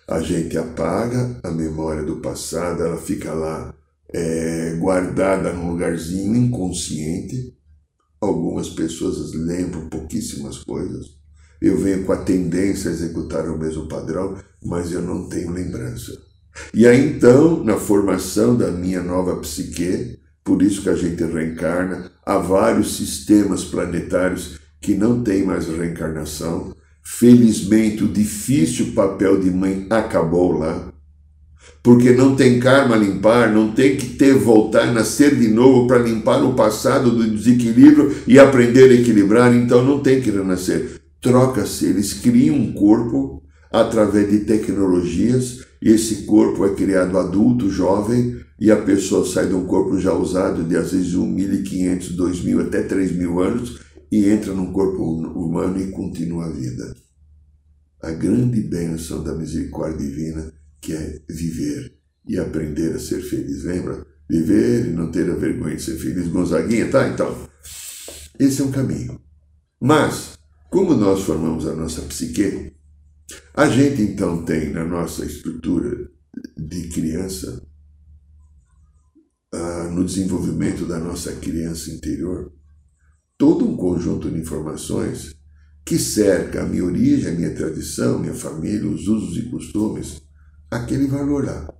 A 0.06 0.20
gente 0.20 0.56
apaga 0.56 1.40
a 1.42 1.50
memória 1.50 2.04
do 2.04 2.20
passado, 2.20 2.84
ela 2.84 3.02
fica 3.02 3.34
lá 3.34 3.75
é, 4.12 4.76
guardada 4.78 5.52
num 5.52 5.70
lugarzinho 5.70 6.34
inconsciente. 6.36 7.54
Algumas 8.20 8.68
pessoas 8.68 9.32
lembram 9.34 9.88
pouquíssimas 9.88 10.58
coisas. 10.58 11.16
Eu 11.60 11.78
venho 11.78 12.04
com 12.04 12.12
a 12.12 12.22
tendência 12.22 12.90
a 12.90 12.94
executar 12.94 13.48
o 13.48 13.58
mesmo 13.58 13.88
padrão, 13.88 14.36
mas 14.62 14.92
eu 14.92 15.02
não 15.02 15.28
tenho 15.28 15.50
lembrança. 15.50 16.12
E 16.72 16.86
aí 16.86 17.16
então, 17.16 17.62
na 17.62 17.76
formação 17.76 18.56
da 18.56 18.70
minha 18.70 19.02
nova 19.02 19.36
psique, 19.36 20.18
por 20.46 20.62
isso 20.62 20.80
que 20.80 20.88
a 20.88 20.94
gente 20.94 21.24
reencarna. 21.24 22.12
Há 22.24 22.38
vários 22.38 22.96
sistemas 22.96 23.64
planetários 23.64 24.60
que 24.80 24.94
não 24.94 25.22
têm 25.22 25.44
mais 25.44 25.66
reencarnação. 25.66 26.72
Felizmente, 27.02 28.04
o 28.04 28.08
difícil 28.08 28.92
papel 28.94 29.40
de 29.40 29.50
mãe 29.50 29.86
acabou 29.90 30.52
lá, 30.52 30.85
porque 31.86 32.10
não 32.10 32.34
tem 32.34 32.58
karma 32.58 32.96
a 32.96 32.98
limpar, 32.98 33.52
não 33.52 33.70
tem 33.70 33.96
que 33.96 34.08
ter 34.16 34.34
voltar, 34.34 34.92
nascer 34.92 35.36
de 35.36 35.46
novo 35.46 35.86
para 35.86 36.02
limpar 36.02 36.42
o 36.42 36.52
passado 36.52 37.12
do 37.12 37.30
desequilíbrio 37.30 38.12
e 38.26 38.40
aprender 38.40 38.90
a 38.90 38.94
equilibrar, 38.94 39.54
então 39.54 39.84
não 39.84 40.00
tem 40.00 40.20
que 40.20 40.28
renascer. 40.28 41.00
Troca-se, 41.20 41.86
eles 41.86 42.12
criam 42.12 42.56
um 42.56 42.72
corpo 42.72 43.40
através 43.70 44.28
de 44.28 44.40
tecnologias, 44.40 45.64
e 45.80 45.90
esse 45.90 46.24
corpo 46.24 46.66
é 46.66 46.74
criado 46.74 47.16
adulto, 47.16 47.70
jovem, 47.70 48.34
e 48.58 48.68
a 48.72 48.76
pessoa 48.78 49.24
sai 49.24 49.46
de 49.46 49.54
um 49.54 49.64
corpo 49.64 49.96
já 50.00 50.12
usado 50.12 50.64
de 50.64 50.76
às 50.76 50.90
vezes 50.90 51.14
1.500, 51.14 52.16
2.000 52.16 52.66
até 52.66 52.82
3.000 52.82 53.46
anos 53.46 53.78
e 54.10 54.28
entra 54.28 54.52
num 54.52 54.72
corpo 54.72 55.04
humano 55.04 55.80
e 55.80 55.92
continua 55.92 56.46
a 56.46 56.50
vida. 56.50 56.96
A 58.02 58.10
grande 58.10 58.60
bênção 58.60 59.22
da 59.22 59.32
misericórdia 59.36 60.04
divina 60.04 60.55
que 60.86 60.92
é 60.92 61.20
viver 61.28 61.98
e 62.28 62.38
aprender 62.38 62.94
a 62.94 62.98
ser 63.00 63.20
feliz. 63.20 63.64
Lembra? 63.64 64.06
Viver 64.30 64.86
e 64.86 64.90
não 64.90 65.10
ter 65.10 65.28
a 65.28 65.34
vergonha 65.34 65.74
de 65.74 65.82
ser 65.82 65.98
feliz. 65.98 66.28
Gonzaguinha, 66.28 66.88
tá? 66.88 67.08
Então, 67.08 67.48
esse 68.38 68.62
é 68.62 68.64
um 68.64 68.70
caminho. 68.70 69.20
Mas, 69.80 70.38
como 70.70 70.94
nós 70.94 71.24
formamos 71.24 71.66
a 71.66 71.74
nossa 71.74 72.02
psique, 72.02 72.72
a 73.52 73.68
gente 73.68 74.00
então 74.00 74.44
tem 74.44 74.70
na 74.70 74.84
nossa 74.84 75.24
estrutura 75.24 76.08
de 76.56 76.88
criança 76.90 77.66
ah, 79.52 79.90
no 79.90 80.04
desenvolvimento 80.04 80.86
da 80.86 81.00
nossa 81.00 81.32
criança 81.32 81.90
interior, 81.90 82.52
todo 83.36 83.68
um 83.68 83.76
conjunto 83.76 84.30
de 84.30 84.38
informações 84.38 85.34
que 85.84 85.98
cerca 85.98 86.62
a 86.62 86.66
minha 86.66 86.84
origem, 86.84 87.32
a 87.32 87.34
minha 87.34 87.54
tradição, 87.54 88.20
minha 88.20 88.34
família, 88.34 88.88
os 88.88 89.08
usos 89.08 89.36
e 89.36 89.48
costumes, 89.50 90.25
aquele 90.70 91.06
valor 91.06 91.44
lá. 91.44 91.74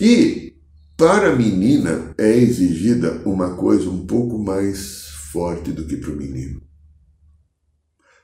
E 0.00 0.56
para 0.96 1.32
a 1.32 1.36
menina 1.36 2.14
é 2.16 2.36
exigida 2.36 3.22
uma 3.24 3.54
coisa 3.54 3.88
um 3.88 4.06
pouco 4.06 4.38
mais 4.38 5.08
forte 5.32 5.72
do 5.72 5.84
que 5.84 5.96
para 5.96 6.12
o 6.12 6.16
menino 6.16 6.68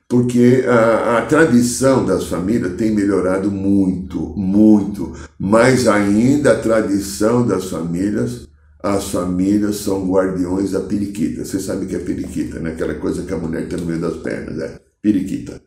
porque 0.08 0.64
a, 0.68 1.18
a, 1.18 1.22
tradição 1.26 2.04
das 2.04 2.26
famílias 2.26 2.76
tem 2.76 2.92
melhorado 2.92 3.50
muito, 3.50 4.20
muito, 4.36 5.12
mas 5.38 5.88
ainda 5.88 6.52
a 6.52 6.60
tradição 6.60 7.46
das 7.46 7.70
famílias, 7.70 8.46
as 8.82 9.08
famílias 9.08 9.76
são 9.76 10.08
guardiões 10.08 10.72
da 10.72 10.80
periquita. 10.80 11.44
Você 11.44 11.58
sabe 11.58 11.86
o 11.86 11.88
que 11.88 11.96
é 11.96 12.00
periquita, 12.00 12.60
né? 12.60 12.70
Aquela 12.70 12.94
coisa 12.94 13.22
que 13.22 13.32
a 13.32 13.38
mulher 13.38 13.66
tem 13.66 13.78
no 13.78 13.86
meio 13.86 14.00
das 14.00 14.18
pernas, 14.18 14.58
é 14.58 14.78
periquita. 15.00 15.60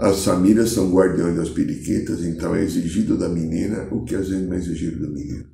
As 0.00 0.24
famílias 0.24 0.70
são 0.70 0.90
guardiões 0.90 1.36
das 1.36 1.50
periquitas, 1.50 2.24
então 2.24 2.54
é 2.54 2.62
exigido 2.62 3.18
da 3.18 3.28
menina 3.28 3.86
o 3.90 4.02
que 4.02 4.14
às 4.14 4.30
vezes 4.30 4.46
não 4.46 4.54
é 4.54 4.56
exigido 4.56 5.06
do 5.06 5.12
menino. 5.12 5.44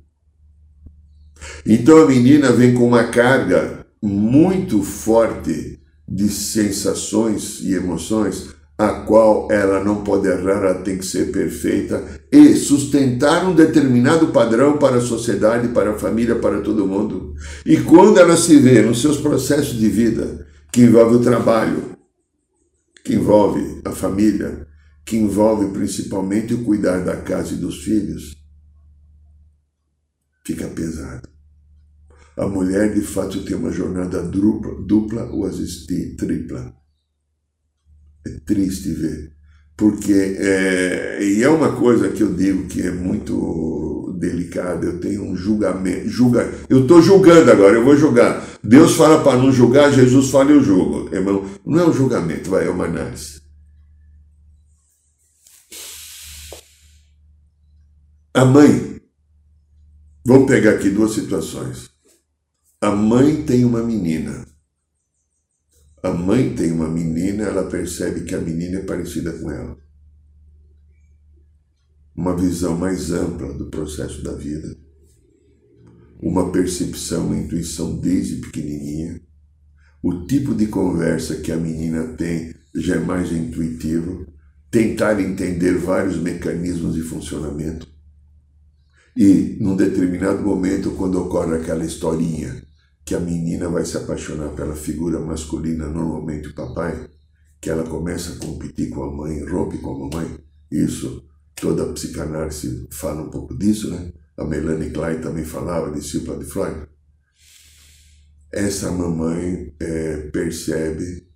Então 1.65 2.01
a 2.01 2.07
menina 2.07 2.53
vem 2.53 2.73
com 2.73 2.87
uma 2.87 3.03
carga 3.03 3.85
muito 4.01 4.81
forte 4.81 5.81
de 6.07 6.29
sensações 6.29 7.59
e 7.61 7.73
emoções, 7.73 8.55
a 8.77 9.01
qual 9.01 9.51
ela 9.51 9.83
não 9.83 10.01
pode 10.01 10.27
errar, 10.27 10.63
ela 10.63 10.75
tem 10.75 10.97
que 10.97 11.05
ser 11.05 11.29
perfeita 11.29 12.01
e 12.31 12.55
sustentar 12.55 13.45
um 13.45 13.53
determinado 13.53 14.27
padrão 14.27 14.77
para 14.77 14.97
a 14.97 15.01
sociedade, 15.01 15.67
para 15.69 15.91
a 15.91 15.97
família, 15.97 16.35
para 16.35 16.61
todo 16.61 16.87
mundo. 16.87 17.33
E 17.65 17.77
quando 17.77 18.17
ela 18.17 18.37
se 18.37 18.55
vê 18.57 18.81
nos 18.81 19.01
seus 19.01 19.17
processos 19.17 19.77
de 19.77 19.89
vida, 19.89 20.47
que 20.71 20.83
envolve 20.83 21.15
o 21.15 21.21
trabalho, 21.21 21.96
que 23.07 23.15
envolve 23.15 23.81
a 23.85 23.91
família, 23.93 24.67
que 25.05 25.15
envolve 25.15 25.71
principalmente 25.71 26.53
o 26.53 26.65
cuidar 26.65 27.05
da 27.05 27.15
casa 27.15 27.53
e 27.53 27.57
dos 27.57 27.81
filhos, 27.81 28.35
fica 30.45 30.67
pesado. 30.67 31.29
A 32.35 32.45
mulher, 32.45 32.93
de 32.93 32.99
fato, 32.99 33.45
tem 33.45 33.55
uma 33.55 33.71
jornada 33.71 34.21
dupla, 34.21 34.75
dupla 34.85 35.23
ou 35.31 35.45
às 35.45 35.57
vezes 35.57 35.85
tripla. 36.17 36.75
É 38.27 38.29
triste 38.45 38.91
ver. 38.91 39.31
Porque, 39.77 40.35
é, 40.37 41.23
e 41.23 41.41
é 41.41 41.49
uma 41.49 41.77
coisa 41.77 42.09
que 42.09 42.21
eu 42.21 42.35
digo 42.35 42.67
que 42.67 42.81
é 42.81 42.91
muito 42.91 43.33
delicada, 44.17 44.85
eu 44.85 44.99
tenho 44.99 45.23
um 45.23 45.35
julgamento, 45.35 46.09
julga, 46.09 46.51
eu 46.69 46.81
estou 46.81 47.01
julgando 47.01 47.51
agora, 47.51 47.75
eu 47.75 47.85
vou 47.85 47.95
julgar. 47.95 48.45
Deus 48.63 48.95
fala 48.95 49.23
para 49.23 49.37
não 49.37 49.51
julgar, 49.51 49.91
Jesus 49.91 50.29
fala 50.29 50.51
eu 50.51 50.63
julgo. 50.63 51.13
Irmão, 51.13 51.45
não 51.65 51.79
é 51.79 51.87
um 51.87 51.93
julgamento, 51.93 52.49
vai, 52.49 52.67
é 52.67 52.69
uma 52.69 52.85
análise. 52.85 53.41
A 58.33 58.45
mãe, 58.45 59.01
vamos 60.25 60.47
pegar 60.47 60.71
aqui 60.71 60.89
duas 60.89 61.13
situações. 61.13 61.89
A 62.79 62.91
mãe 62.91 63.43
tem 63.43 63.65
uma 63.65 63.81
menina. 63.81 64.45
A 66.03 66.11
mãe 66.11 66.53
tem 66.53 66.71
uma 66.71 66.87
menina, 66.87 67.45
ela 67.45 67.63
percebe 67.63 68.21
que 68.21 68.35
a 68.35 68.39
menina 68.39 68.79
é 68.79 68.83
parecida 68.83 69.33
com 69.33 69.49
ela. 69.49 69.75
Uma 72.17 72.35
visão 72.35 72.75
mais 72.75 73.11
ampla 73.11 73.53
do 73.53 73.67
processo 73.67 74.23
da 74.23 74.33
vida. 74.33 74.75
Uma 76.19 76.51
percepção, 76.51 77.27
uma 77.27 77.37
intuição 77.37 77.95
desde 77.99 78.37
pequenininha. 78.37 79.21
O 80.01 80.25
tipo 80.25 80.55
de 80.55 80.67
conversa 80.67 81.35
que 81.35 81.51
a 81.51 81.57
menina 81.57 82.15
tem 82.15 82.53
já 82.75 82.95
é 82.95 82.99
mais 82.99 83.31
intuitivo. 83.31 84.25
Tentar 84.71 85.21
entender 85.21 85.77
vários 85.77 86.17
mecanismos 86.17 86.95
de 86.95 87.01
funcionamento 87.01 87.87
e, 89.17 89.57
num 89.59 89.75
determinado 89.75 90.43
momento, 90.43 90.91
quando 90.91 91.19
ocorre 91.19 91.55
aquela 91.55 91.83
historinha 91.83 92.63
que 93.03 93.15
a 93.15 93.19
menina 93.19 93.67
vai 93.67 93.83
se 93.83 93.97
apaixonar 93.97 94.49
pela 94.49 94.75
figura 94.75 95.19
masculina, 95.19 95.87
normalmente 95.87 96.49
o 96.49 96.53
papai, 96.53 97.09
que 97.59 97.67
ela 97.67 97.83
começa 97.83 98.33
a 98.33 98.45
competir 98.45 98.91
com 98.91 99.03
a 99.03 99.11
mãe, 99.11 99.43
rompe 99.43 99.79
com 99.79 99.89
a 99.89 99.99
mamãe, 100.07 100.37
isso, 100.71 101.26
toda 101.59 101.83
a 101.83 101.93
psicanálise 101.93 102.87
fala 102.91 103.23
um 103.23 103.29
pouco 103.29 103.57
disso, 103.57 103.89
né? 103.91 104.13
A 104.37 104.45
Melanie 104.45 104.91
Klein 104.91 105.19
também 105.19 105.43
falava, 105.43 105.91
discípula 105.91 106.37
de 106.37 106.45
Freud. 106.45 106.87
Essa 108.51 108.91
mamãe 108.91 109.75
é, 109.79 110.17
percebe 110.29 111.27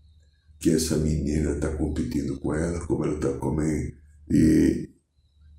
que 0.60 0.70
essa 0.70 0.96
menina 0.96 1.54
está 1.54 1.76
competindo 1.76 2.40
com 2.40 2.54
ela, 2.54 2.86
como 2.86 3.04
ela 3.04 3.16
está 3.16 3.34
comendo, 3.34 3.94
e 4.30 4.90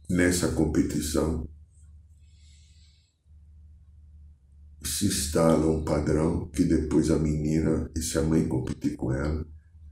nessa 0.09 0.49
competição 0.53 1.49
se 4.85 5.07
instala 5.07 5.67
um 5.67 5.85
padrão 5.85 6.49
que 6.49 6.65
depois 6.65 7.11
a 7.11 7.19
menina, 7.19 7.91
e 7.97 8.01
se 8.01 8.17
a 8.19 8.23
mãe 8.23 8.47
competir 8.47 8.97
com 8.97 9.13
ela, 9.13 9.45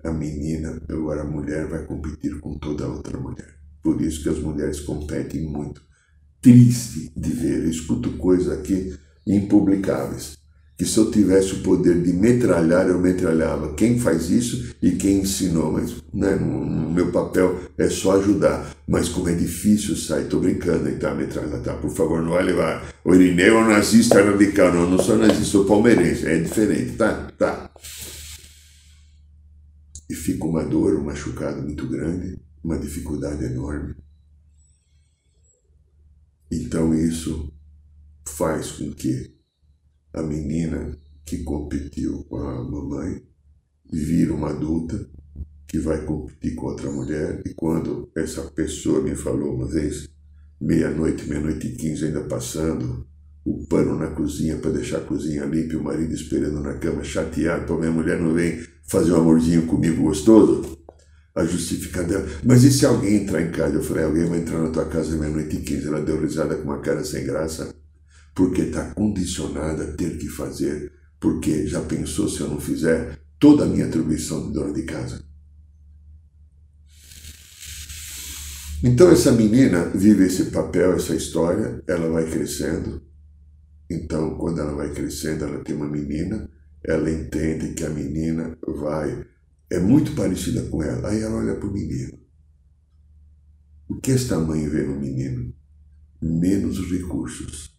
a 0.04 0.12
menina, 0.12 0.80
agora 0.88 1.22
a 1.22 1.26
mulher 1.26 1.68
vai 1.68 1.84
competir 1.84 2.38
com 2.40 2.56
toda 2.58 2.88
outra 2.88 3.18
mulher. 3.18 3.59
Por 3.82 4.00
isso 4.00 4.22
que 4.22 4.28
as 4.28 4.38
mulheres 4.38 4.80
competem 4.80 5.42
muito. 5.42 5.82
Triste 6.40 7.12
de 7.16 7.30
ver, 7.30 7.64
eu 7.64 7.70
escuto 7.70 8.10
coisas 8.12 8.48
aqui 8.48 8.94
impublicáveis 9.26 10.40
que 10.80 10.86
se 10.86 10.96
eu 10.96 11.10
tivesse 11.10 11.52
o 11.52 11.58
poder 11.58 12.00
de 12.00 12.10
metralhar, 12.10 12.88
eu 12.88 12.98
metralhava 12.98 13.74
quem 13.74 13.98
faz 13.98 14.30
isso 14.30 14.74
e 14.80 14.92
quem 14.92 15.18
ensinou, 15.18 15.70
mas 15.70 15.94
né, 16.10 16.34
meu 16.36 17.12
papel 17.12 17.60
é 17.76 17.86
só 17.90 18.18
ajudar. 18.18 18.74
Mas 18.88 19.06
como 19.06 19.28
é 19.28 19.34
difícil 19.34 19.94
sair, 19.94 20.24
tô 20.24 20.40
brincando, 20.40 20.88
então 20.88 21.14
metralhar, 21.14 21.60
tá? 21.60 21.74
Por 21.74 21.90
favor, 21.90 22.22
não 22.22 22.30
vai 22.30 22.42
levar. 22.42 22.82
O 23.04 23.14
Irineu 23.14 23.58
é 23.58 23.62
um 23.62 23.68
nazista 23.68 24.22
radical, 24.22 24.72
não, 24.72 24.88
não 24.88 24.98
sou 24.98 25.18
nazista, 25.18 25.44
sou 25.44 25.66
palmeirense, 25.66 26.26
é 26.26 26.38
diferente, 26.38 26.92
tá? 26.92 27.30
Tá. 27.36 27.70
E 30.08 30.14
fica 30.14 30.46
uma 30.46 30.64
dor, 30.64 30.98
um 30.98 31.04
machucado 31.04 31.60
muito 31.60 31.86
grande, 31.88 32.38
uma 32.62 32.78
dificuldade 32.78 33.44
enorme. 33.44 33.94
Então 36.50 36.94
isso 36.94 37.52
faz 38.26 38.72
com 38.72 38.92
que 38.92 39.34
a 40.12 40.22
menina 40.22 40.96
que 41.24 41.38
competiu 41.44 42.24
com 42.24 42.38
a 42.38 42.64
mamãe 42.64 43.22
vira 43.92 44.34
uma 44.34 44.50
adulta 44.50 45.08
que 45.68 45.78
vai 45.78 46.04
competir 46.04 46.54
com 46.56 46.66
outra 46.66 46.90
mulher 46.90 47.42
e 47.46 47.54
quando 47.54 48.10
essa 48.16 48.42
pessoa 48.50 49.00
me 49.00 49.14
falou 49.14 49.54
uma 49.54 49.68
vez, 49.68 50.08
meia-noite, 50.60 51.28
meia-noite 51.28 51.68
e 51.68 51.76
quinze 51.76 52.06
ainda 52.06 52.24
passando, 52.24 53.06
o 53.44 53.64
pano 53.66 53.96
na 53.96 54.08
cozinha 54.08 54.58
para 54.58 54.72
deixar 54.72 54.98
a 54.98 55.04
cozinha 55.04 55.44
limpa 55.44 55.74
e 55.74 55.76
o 55.76 55.84
marido 55.84 56.12
esperando 56.12 56.60
na 56.60 56.74
cama 56.74 57.04
chateado 57.04 57.66
para 57.66 57.78
minha 57.78 57.90
mulher 57.90 58.20
não 58.20 58.34
vem 58.34 58.60
fazer 58.82 59.12
um 59.12 59.20
amorzinho 59.20 59.66
comigo 59.66 60.02
gostoso, 60.02 60.76
a 61.40 61.46
justificar 61.46 62.04
dela, 62.04 62.26
mas 62.44 62.64
e 62.64 62.72
se 62.72 62.86
alguém 62.86 63.22
entrar 63.22 63.42
em 63.42 63.50
casa? 63.50 63.74
Eu 63.74 63.82
falei, 63.82 64.04
alguém 64.04 64.26
vai 64.26 64.38
entrar 64.40 64.58
na 64.58 64.70
tua 64.70 64.84
casa 64.86 65.16
meia-noite 65.16 65.56
e 65.56 65.60
quinze. 65.60 65.88
Ela 65.88 66.02
deu 66.02 66.20
risada 66.20 66.54
com 66.56 66.64
uma 66.64 66.80
cara 66.80 67.04
sem 67.04 67.24
graça 67.24 67.74
porque 68.34 68.62
está 68.62 68.94
condicionada 68.94 69.84
a 69.84 69.92
ter 69.92 70.16
que 70.18 70.28
fazer, 70.28 70.92
porque 71.18 71.66
já 71.66 71.80
pensou 71.80 72.28
se 72.28 72.40
eu 72.40 72.48
não 72.48 72.60
fizer 72.60 73.18
toda 73.38 73.64
a 73.64 73.66
minha 73.66 73.86
atribuição 73.86 74.46
de 74.46 74.54
dona 74.54 74.72
de 74.72 74.82
casa. 74.82 75.22
Então 78.82 79.10
essa 79.10 79.32
menina 79.32 79.90
vive 79.94 80.24
esse 80.24 80.46
papel, 80.46 80.94
essa 80.94 81.14
história, 81.14 81.82
ela 81.86 82.08
vai 82.08 82.30
crescendo. 82.30 83.02
Então, 83.90 84.36
quando 84.38 84.60
ela 84.60 84.72
vai 84.72 84.90
crescendo, 84.90 85.44
ela 85.44 85.64
tem 85.64 85.74
uma 85.74 85.88
menina, 85.88 86.48
ela 86.84 87.10
entende 87.10 87.74
que 87.74 87.84
a 87.84 87.90
menina 87.90 88.56
vai 88.66 89.26
é 89.70 89.78
muito 89.78 90.14
parecida 90.14 90.62
com 90.64 90.82
ela. 90.82 91.08
Aí 91.08 91.20
ela 91.20 91.36
olha 91.36 91.56
para 91.56 91.68
o 91.68 91.72
menino. 91.72 92.18
O 93.88 94.00
que 94.00 94.12
esta 94.12 94.38
mãe 94.38 94.68
vê 94.68 94.82
no 94.82 94.98
menino? 94.98 95.52
Menos 96.22 96.78
recursos 96.90 97.70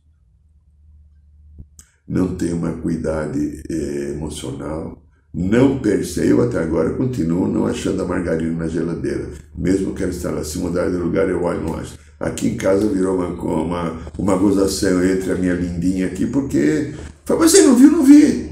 não 2.11 2.35
tem 2.35 2.51
uma 2.51 2.73
cuidade 2.73 3.63
eh, 3.69 4.11
emocional, 4.13 5.01
não 5.33 5.79
percebe, 5.79 6.27
eu 6.27 6.41
até 6.41 6.59
agora 6.59 6.89
continuo 6.89 7.47
não 7.47 7.65
achando 7.65 8.01
a 8.01 8.05
margarina 8.05 8.51
na 8.51 8.67
geladeira. 8.67 9.29
Mesmo 9.57 9.93
que 9.93 10.03
ela 10.03 10.11
está 10.11 10.29
lá, 10.29 10.43
se 10.43 10.57
mudar 10.57 10.89
de 10.89 10.97
lugar, 10.97 11.29
eu 11.29 11.41
olho 11.41 11.61
não 11.61 11.75
acho. 11.75 11.97
Aqui 12.19 12.49
em 12.49 12.57
casa 12.57 12.85
virou 12.89 13.15
uma, 13.15 13.27
uma, 13.29 13.97
uma 14.17 14.35
gozação 14.35 15.01
entre 15.05 15.31
a 15.31 15.35
minha 15.35 15.53
lindinha 15.53 16.07
aqui, 16.07 16.27
porque. 16.27 16.93
Fala, 17.23 17.47
você 17.47 17.61
não 17.61 17.77
viu? 17.77 17.91
Não 17.91 18.03
vi. 18.03 18.51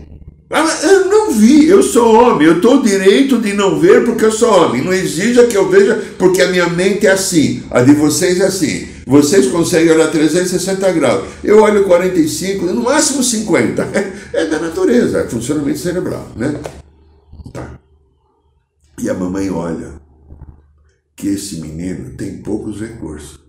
Ah, 0.49 0.65
eu 0.84 1.09
vi, 1.32 1.68
eu 1.68 1.82
sou 1.82 2.13
homem, 2.13 2.48
eu 2.48 2.58
estou 2.58 2.82
direito 2.82 3.39
de 3.39 3.54
não 3.54 3.80
ver 3.80 4.06
porque 4.06 4.26
eu 4.26 4.32
sou 4.32 4.52
homem. 4.52 4.84
Não 4.84 4.94
exija 4.94 5.48
que 5.48 5.58
eu 5.58 5.70
veja 5.70 5.96
porque 6.18 6.42
a 6.42 6.50
minha 6.50 6.68
mente 6.70 7.08
é 7.08 7.12
assim, 7.12 7.63
a 7.70 7.82
de 7.82 7.94
vocês 7.94 8.39
é 8.39 8.46
assim. 8.46 8.88
Vocês 9.06 9.48
conseguem 9.48 9.92
olhar 9.92 10.12
360 10.12 10.92
graus. 10.92 11.28
Eu 11.44 11.63
olho 11.63 11.84
45, 11.86 12.65
no 12.68 12.84
máximo 12.84 13.24
50. 13.24 13.82
É, 13.82 14.13
é 14.44 14.46
da 14.46 14.60
natureza, 14.60 15.20
é 15.20 15.28
funcionamento 15.28 15.80
cerebral, 15.80 16.28
né? 16.36 16.60
Tá. 17.52 17.80
E 19.02 19.10
a 19.10 19.13
mamãe 19.13 19.50
olha 19.50 20.00
que 21.15 21.28
esse 21.28 21.60
menino 21.60 22.15
tem 22.15 22.38
poucos 22.38 22.80
recursos. 22.80 23.39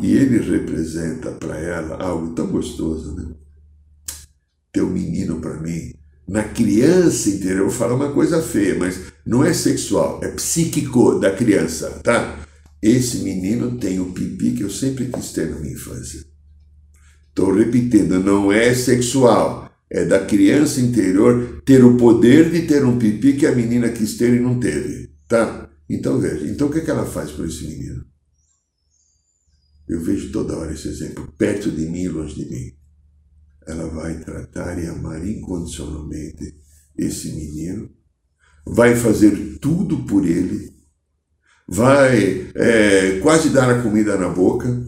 E 0.00 0.12
ele 0.12 0.38
representa 0.38 1.32
para 1.32 1.58
ela 1.58 2.02
algo 2.02 2.34
tão 2.34 2.46
gostoso, 2.48 3.14
né? 3.16 3.34
Teu 4.72 4.86
menino 4.86 5.40
para 5.40 5.54
mim, 5.54 5.92
na 6.28 6.44
criança 6.44 7.30
interior, 7.30 7.60
eu 7.60 7.68
vou 7.68 7.74
falar 7.74 7.94
uma 7.94 8.12
coisa 8.12 8.42
feia, 8.42 8.78
mas 8.78 9.00
não 9.24 9.42
é 9.42 9.54
sexual, 9.54 10.20
é 10.22 10.28
psíquico 10.28 11.18
da 11.18 11.34
criança, 11.34 11.90
tá? 12.04 12.46
Esse 12.82 13.18
menino 13.18 13.78
tem 13.78 13.98
o 13.98 14.12
pipi 14.12 14.52
que 14.52 14.62
eu 14.62 14.70
sempre 14.70 15.06
quis 15.06 15.32
ter 15.32 15.50
na 15.50 15.58
minha 15.58 15.72
infância. 15.72 16.22
Estou 17.28 17.54
repetindo, 17.54 18.20
não 18.20 18.52
é 18.52 18.74
sexual. 18.74 19.68
É 19.90 20.04
da 20.04 20.24
criança 20.26 20.80
interior 20.80 21.62
ter 21.64 21.82
o 21.82 21.96
poder 21.96 22.50
de 22.50 22.66
ter 22.66 22.84
um 22.84 22.98
pipi 22.98 23.32
que 23.32 23.46
a 23.46 23.54
menina 23.54 23.88
quis 23.88 24.18
ter 24.18 24.34
e 24.34 24.40
não 24.40 24.60
teve. 24.60 25.10
Tá? 25.26 25.70
Então 25.88 26.20
veja. 26.20 26.46
Então 26.46 26.68
o 26.68 26.70
que, 26.70 26.78
é 26.78 26.80
que 26.82 26.90
ela 26.90 27.06
faz 27.06 27.30
por 27.30 27.46
esse 27.46 27.64
menino? 27.66 28.04
Eu 29.88 30.00
vejo 30.02 30.30
toda 30.30 30.56
hora 30.58 30.74
esse 30.74 30.88
exemplo, 30.88 31.32
perto 31.38 31.70
de 31.70 31.86
mim 31.86 32.02
e 32.02 32.08
longe 32.08 32.34
de 32.34 32.50
mim. 32.50 32.72
Ela 33.68 33.86
vai 33.88 34.18
tratar 34.18 34.82
e 34.82 34.86
amar 34.88 35.24
incondicionalmente 35.24 36.56
esse 36.96 37.32
menino, 37.32 37.90
vai 38.66 38.96
fazer 38.96 39.58
tudo 39.60 39.98
por 39.98 40.26
ele 40.26 40.78
vai 41.68 42.46
é, 42.54 43.20
quase 43.22 43.50
dar 43.50 43.68
a 43.68 43.82
comida 43.82 44.16
na 44.16 44.28
boca, 44.28 44.82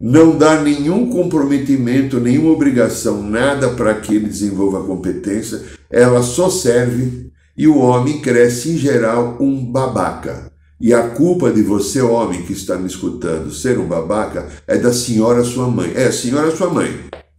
não 0.00 0.36
dá 0.36 0.60
nenhum 0.60 1.08
comprometimento, 1.08 2.18
nenhuma 2.18 2.50
obrigação, 2.50 3.22
nada 3.22 3.70
para 3.70 3.94
que 3.94 4.16
ele 4.16 4.26
desenvolva 4.26 4.80
a 4.80 4.84
competência, 4.84 5.62
ela 5.88 6.22
só 6.22 6.50
serve 6.50 7.30
e 7.56 7.68
o 7.68 7.78
homem 7.78 8.20
cresce 8.20 8.70
em 8.70 8.78
geral 8.78 9.36
um 9.38 9.64
babaca. 9.64 10.50
E 10.80 10.92
a 10.92 11.10
culpa 11.10 11.52
de 11.52 11.62
você, 11.62 12.02
homem 12.02 12.42
que 12.42 12.52
está 12.52 12.76
me 12.76 12.88
escutando, 12.88 13.52
ser 13.52 13.78
um 13.78 13.86
babaca 13.86 14.48
é 14.66 14.76
da 14.76 14.92
senhora 14.92 15.44
sua 15.44 15.68
mãe. 15.68 15.92
É, 15.94 16.10
senhora 16.10 16.50
sua 16.50 16.70
mãe. 16.70 16.90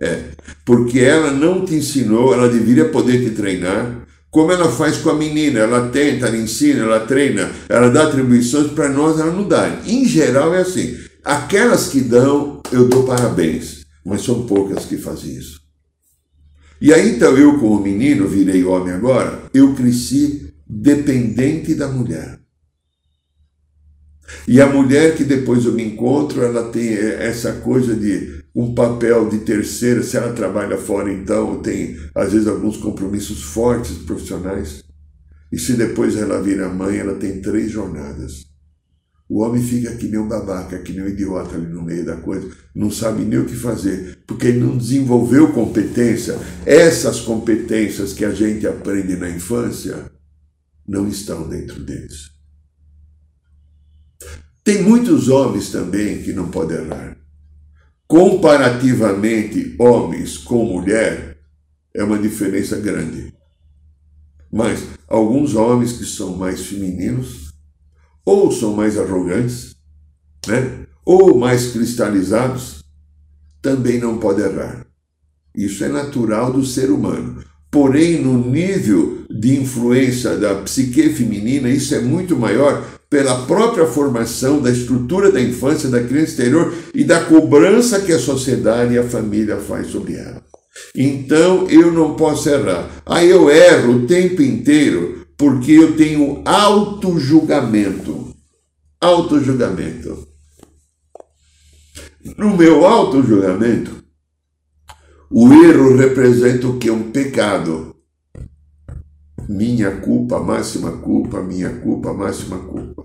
É. 0.03 0.31
Porque 0.65 0.99
ela 0.99 1.31
não 1.31 1.63
te 1.63 1.75
ensinou, 1.75 2.33
ela 2.33 2.49
deveria 2.49 2.89
poder 2.89 3.23
te 3.23 3.29
treinar 3.29 4.05
Como 4.29 4.51
ela 4.51 4.69
faz 4.69 4.97
com 4.97 5.11
a 5.11 5.15
menina, 5.15 5.59
ela 5.59 5.89
tenta, 5.89 6.27
ela 6.27 6.35
ensina, 6.35 6.81
ela 6.81 7.01
treina, 7.01 7.49
ela 7.69 7.89
dá 7.89 8.07
atribuições, 8.07 8.71
para 8.71 8.89
nós 8.89 9.19
ela 9.19 9.31
não 9.31 9.47
dá. 9.47 9.81
Em 9.85 10.05
geral 10.05 10.53
é 10.53 10.61
assim. 10.61 10.97
Aquelas 11.23 11.87
que 11.87 12.01
dão, 12.01 12.61
eu 12.71 12.89
dou 12.89 13.03
parabéns, 13.05 13.85
mas 14.03 14.23
são 14.23 14.45
poucas 14.45 14.85
que 14.85 14.97
fazem 14.97 15.35
isso. 15.35 15.61
E 16.81 16.91
aí 16.91 17.15
então 17.15 17.37
eu, 17.37 17.59
como 17.59 17.79
menino, 17.79 18.27
virei 18.27 18.65
homem 18.65 18.93
agora, 18.93 19.43
eu 19.53 19.73
cresci 19.73 20.53
dependente 20.67 21.75
da 21.75 21.87
mulher. 21.87 22.39
E 24.47 24.59
a 24.59 24.67
mulher 24.67 25.15
que 25.15 25.23
depois 25.23 25.63
eu 25.63 25.73
me 25.73 25.83
encontro, 25.83 26.43
ela 26.43 26.69
tem 26.69 26.89
essa 26.93 27.53
coisa 27.53 27.95
de 27.95 28.42
um 28.55 28.75
papel 28.75 29.29
de 29.29 29.39
terceira, 29.39 30.03
se 30.03 30.15
ela 30.15 30.31
trabalha 30.31 30.77
fora, 30.77 31.11
então 31.11 31.59
tem 31.61 31.97
às 32.13 32.33
vezes 32.33 32.47
alguns 32.47 32.77
compromissos 32.77 33.41
fortes 33.41 33.97
profissionais. 33.99 34.83
E 35.51 35.57
se 35.57 35.73
depois 35.73 36.15
ela 36.15 36.41
vira 36.41 36.69
mãe, 36.69 36.97
ela 36.97 37.15
tem 37.15 37.41
três 37.41 37.71
jornadas. 37.71 38.45
O 39.27 39.41
homem 39.41 39.63
fica 39.63 39.95
que 39.95 40.07
nem 40.07 40.19
um 40.19 40.27
babaca, 40.27 40.77
que 40.79 40.93
nem 40.93 41.03
um 41.03 41.07
idiota 41.07 41.55
ali 41.55 41.65
no 41.65 41.81
meio 41.81 42.05
da 42.05 42.17
coisa, 42.17 42.47
não 42.75 42.91
sabe 42.91 43.23
nem 43.23 43.39
o 43.39 43.45
que 43.45 43.55
fazer, 43.55 44.19
porque 44.27 44.47
ele 44.47 44.59
não 44.59 44.77
desenvolveu 44.77 45.51
competência. 45.51 46.37
Essas 46.65 47.21
competências 47.21 48.13
que 48.13 48.25
a 48.25 48.31
gente 48.31 48.67
aprende 48.67 49.15
na 49.15 49.29
infância 49.29 50.11
não 50.87 51.07
estão 51.07 51.47
dentro 51.47 51.83
deles. 51.83 52.31
Tem 54.63 54.83
muitos 54.83 55.27
homens 55.27 55.71
também 55.71 56.21
que 56.21 56.33
não 56.33 56.49
podem 56.49 56.77
errar 56.77 57.12
comparativamente 58.07 59.75
homens 59.79 60.37
com 60.37 60.65
mulher, 60.65 61.37
é 61.95 62.03
uma 62.03 62.17
diferença 62.17 62.77
grande. 62.77 63.33
Mas 64.51 64.83
alguns 65.07 65.55
homens 65.55 65.93
que 65.93 66.05
são 66.05 66.35
mais 66.37 66.65
femininos, 66.65 67.53
ou 68.25 68.51
são 68.51 68.73
mais 68.73 68.97
arrogantes, 68.97 69.75
né? 70.47 70.85
ou 71.05 71.37
mais 71.37 71.71
cristalizados, 71.71 72.83
também 73.61 73.99
não 73.99 74.19
podem 74.19 74.45
errar. 74.45 74.85
Isso 75.55 75.83
é 75.83 75.87
natural 75.87 76.51
do 76.51 76.65
ser 76.65 76.89
humano. 76.89 77.43
Porém, 77.69 78.21
no 78.21 78.37
nível 78.37 79.25
de 79.29 79.59
influência 79.59 80.37
da 80.37 80.55
psique 80.61 81.09
feminina, 81.09 81.69
isso 81.69 81.95
é 81.95 82.01
muito 82.01 82.37
maior 82.37 82.92
pela 83.13 83.45
própria 83.45 83.85
formação 83.85 84.59
da 84.59 84.71
estrutura 84.71 85.31
da 85.31 85.39
infância 85.39 85.87
da 85.87 86.03
criança 86.03 86.31
exterior 86.31 86.73
e 86.95 87.03
da 87.03 87.23
cobrança 87.23 88.01
que 88.01 88.11
a 88.11 88.17
sociedade 88.17 88.95
e 88.95 88.97
a 88.97 89.07
família 89.07 89.57
faz 89.57 89.85
sobre 89.91 90.15
ela. 90.15 90.41
Então 90.95 91.69
eu 91.69 91.91
não 91.91 92.15
posso 92.15 92.49
errar. 92.49 92.89
Aí 93.05 93.29
eu 93.29 93.51
erro 93.51 93.97
o 93.97 94.07
tempo 94.07 94.41
inteiro 94.41 95.27
porque 95.37 95.73
eu 95.73 95.95
tenho 95.95 96.41
auto-julgamento. 96.43 98.33
Auto-julgamento. 98.99 100.27
No 102.35 102.57
meu 102.57 102.83
auto-julgamento, 102.83 103.91
o 105.29 105.53
erro 105.53 105.95
representa 105.97 106.67
o 106.67 106.79
que? 106.79 106.89
Um 106.89 107.11
pecado. 107.11 107.95
Minha 109.47 109.97
culpa, 109.97 110.39
máxima 110.39 110.93
culpa, 110.93 111.43
minha 111.43 111.69
culpa, 111.69 112.11
máxima 112.11 112.57
culpa. 112.57 113.02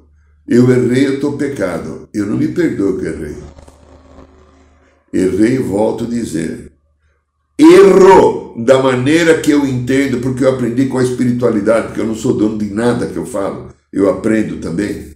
Eu 0.48 0.70
errei, 0.70 1.06
eu 1.06 1.14
estou 1.16 1.36
pecado. 1.36 2.08
Eu 2.14 2.24
não 2.24 2.38
me 2.38 2.48
perdoo 2.48 2.98
que 2.98 3.04
errei. 3.04 3.36
Errei 5.12 5.56
e 5.56 5.58
volto 5.58 6.04
a 6.04 6.06
dizer. 6.06 6.72
Erro 7.58 8.54
da 8.56 8.82
maneira 8.82 9.38
que 9.38 9.50
eu 9.50 9.66
entendo, 9.66 10.20
porque 10.20 10.44
eu 10.44 10.54
aprendi 10.54 10.86
com 10.86 10.98
a 10.98 11.02
espiritualidade, 11.02 11.88
porque 11.88 12.00
eu 12.00 12.06
não 12.06 12.14
sou 12.14 12.32
dono 12.32 12.56
de 12.56 12.72
nada 12.72 13.06
que 13.06 13.16
eu 13.16 13.26
falo. 13.26 13.68
Eu 13.92 14.08
aprendo 14.08 14.56
também. 14.56 15.08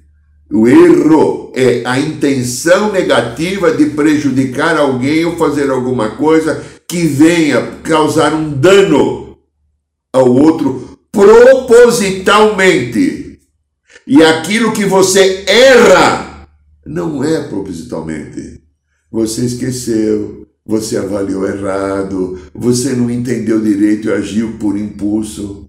O 0.53 0.69
erro 0.69 1.51
é 1.55 1.81
a 1.87 1.99
intenção 1.99 2.93
negativa 2.93 3.73
de 3.73 3.87
prejudicar 3.87 4.77
alguém 4.77 5.25
ou 5.25 5.37
fazer 5.37 5.71
alguma 5.71 6.11
coisa 6.11 6.63
que 6.87 7.07
venha 7.07 7.79
causar 7.83 8.35
um 8.35 8.51
dano 8.51 9.39
ao 10.13 10.31
outro 10.31 10.99
propositalmente. 11.11 13.22
E 14.07 14.23
aquilo 14.23 14.73
que 14.73 14.85
você 14.85 15.45
erra 15.47 16.49
não 16.85 17.23
é 17.23 17.49
propositalmente. 17.49 18.63
Você 19.11 19.45
esqueceu, 19.45 20.47
você 20.65 20.97
avaliou 20.97 21.47
errado, 21.47 22.41
você 22.55 22.95
não 22.95 23.11
entendeu 23.11 23.61
direito 23.61 24.09
e 24.09 24.13
agiu 24.13 24.57
por 24.59 24.77
impulso. 24.77 25.69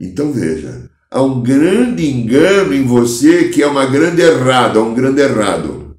Então 0.00 0.32
veja, 0.32 0.90
há 1.10 1.22
um 1.22 1.42
grande 1.42 2.06
engano 2.06 2.72
em 2.72 2.84
você 2.84 3.48
que 3.48 3.62
é 3.62 3.66
uma 3.66 3.86
grande 3.86 4.22
errada, 4.22 4.80
um 4.80 4.94
grande 4.94 5.20
errado. 5.20 5.96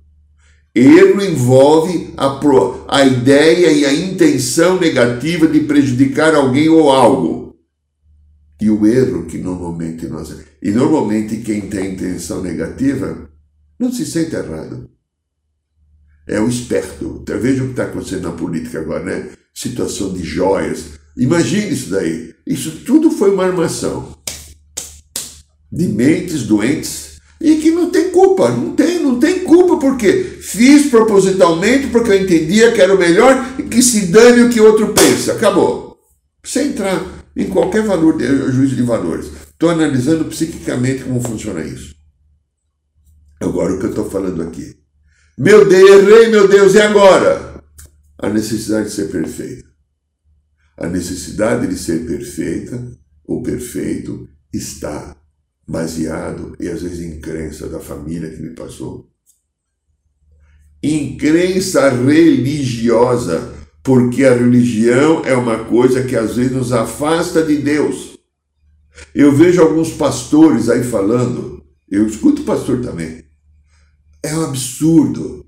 Erro 0.74 1.24
envolve 1.24 2.14
a, 2.18 2.32
pro, 2.32 2.84
a 2.88 3.06
ideia 3.06 3.72
e 3.72 3.86
a 3.86 3.94
intenção 3.94 4.78
negativa 4.78 5.48
de 5.48 5.62
prejudicar 5.62 6.36
alguém 6.36 6.68
ou 6.68 6.92
algo. 6.92 7.45
E 8.60 8.70
o 8.70 8.86
erro 8.86 9.26
que 9.26 9.38
normalmente 9.38 10.08
nós. 10.08 10.36
E 10.62 10.72
normalmente 10.72 11.38
quem 11.38 11.70
tem 11.70 11.94
intenção 11.94 12.42
negativa 12.42 13.30
não 13.80 13.92
se 13.92 14.06
sente 14.06 14.36
errado. 14.36 14.90
É 16.28 16.40
o 16.40 16.48
esperto. 16.48 17.24
Veja 17.28 17.64
o 17.64 17.68
que 17.68 17.72
está 17.72 17.84
acontecendo 17.84 18.24
na 18.24 18.32
política 18.32 18.80
agora, 18.80 19.04
né? 19.04 19.30
Situação 19.54 20.14
de 20.14 20.24
joias. 20.24 20.92
Imagine 21.18 21.74
isso 21.74 21.90
daí. 21.90 22.34
Isso 22.48 22.84
tudo 22.86 23.12
foi 23.12 23.32
uma 23.32 23.46
armação 23.46 24.16
de 25.72 25.88
mentes 25.88 26.44
doentes 26.44 27.20
e 27.40 27.58
que 27.58 27.70
não 27.70 27.90
tem 27.90 28.10
culpa, 28.12 28.50
não 28.50 28.74
tem, 28.76 29.04
não 29.04 29.20
tem 29.20 29.40
culpa 29.40 29.78
porque 29.78 30.14
fiz 30.42 30.90
propositalmente 30.90 31.88
porque 31.88 32.12
eu 32.12 32.24
entendia 32.24 32.72
que 32.72 32.82
era 32.82 32.96
o 32.96 32.98
melhor 32.98 33.56
e 33.60 33.64
que 33.64 33.82
se 33.82 34.08
dane 34.08 34.44
o 34.44 34.50
que 34.50 34.62
outro 34.62 34.94
pensa. 34.94 35.34
Acabou. 35.34 35.98
Sem 36.44 36.70
entrar 36.70 37.04
em 37.36 37.50
qualquer 37.50 37.84
valor 37.84 38.18
de, 38.18 38.26
juízo 38.52 38.76
de 38.76 38.84
valores. 38.84 39.32
Estou 39.50 39.70
analisando 39.70 40.26
psiquicamente 40.26 41.04
como 41.04 41.22
funciona 41.22 41.62
isso. 41.64 41.96
Agora 43.42 43.74
o 43.74 43.80
que 43.80 43.86
eu 43.86 43.90
estou 43.90 44.10
falando 44.10 44.42
aqui. 44.42 44.76
Meu 45.38 45.68
Deus, 45.68 45.90
errei, 45.90 46.30
meu 46.30 46.48
Deus, 46.48 46.74
e 46.76 46.82
agora? 46.82 47.62
A 48.18 48.30
necessidade 48.30 48.86
de 48.86 48.96
ser 48.96 49.12
perfeita. 49.12 49.68
A 50.78 50.88
necessidade 50.88 51.68
de 51.68 51.78
ser 51.78 52.06
perfeita 52.06 52.98
ou 53.26 53.44
perfeito 53.44 54.30
está 54.54 55.16
baseado, 55.68 56.56
e 56.60 56.70
às 56.70 56.82
vezes 56.82 57.00
em 57.00 57.20
crença 57.20 57.68
da 57.68 57.80
família 57.80 58.30
que 58.30 58.42
me 58.42 58.52
passou, 58.52 59.10
em 60.82 61.18
crença 61.18 61.90
religiosa 61.90 63.55
porque 63.86 64.26
a 64.26 64.34
religião 64.34 65.24
é 65.24 65.36
uma 65.36 65.64
coisa 65.64 66.04
que 66.04 66.16
às 66.16 66.38
vezes 66.38 66.52
nos 66.52 66.74
afasta 66.74 67.46
de 67.46 67.58
Deus. 67.58 68.18
Eu 69.14 69.32
vejo 69.32 69.62
alguns 69.62 69.92
pastores 69.92 70.70
aí 70.70 70.84
falando, 70.84 71.64
eu 71.88 72.08
escuto 72.08 72.44
pastor 72.44 72.82
também. 72.82 73.24
É 74.24 74.36
um 74.36 74.44
absurdo. 74.44 75.46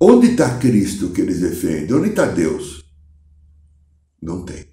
Onde 0.00 0.28
está 0.28 0.56
Cristo 0.56 1.10
que 1.10 1.20
eles 1.20 1.40
defendem? 1.40 1.94
Onde 1.94 2.08
está 2.08 2.24
Deus? 2.24 2.86
Não 4.22 4.46
tem. 4.46 4.64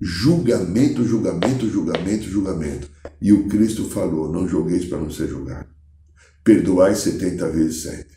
Julgamento, 0.00 1.06
julgamento, 1.06 1.68
julgamento, 1.68 2.24
julgamento. 2.24 2.90
E 3.20 3.30
o 3.30 3.46
Cristo 3.46 3.84
falou: 3.90 4.32
não 4.32 4.48
julgueis 4.48 4.86
para 4.86 4.98
não 4.98 5.10
ser 5.10 5.28
julgado. 5.28 5.68
Perdoai 6.42 6.94
70 6.94 7.50
vezes 7.50 7.82
7 7.82 8.13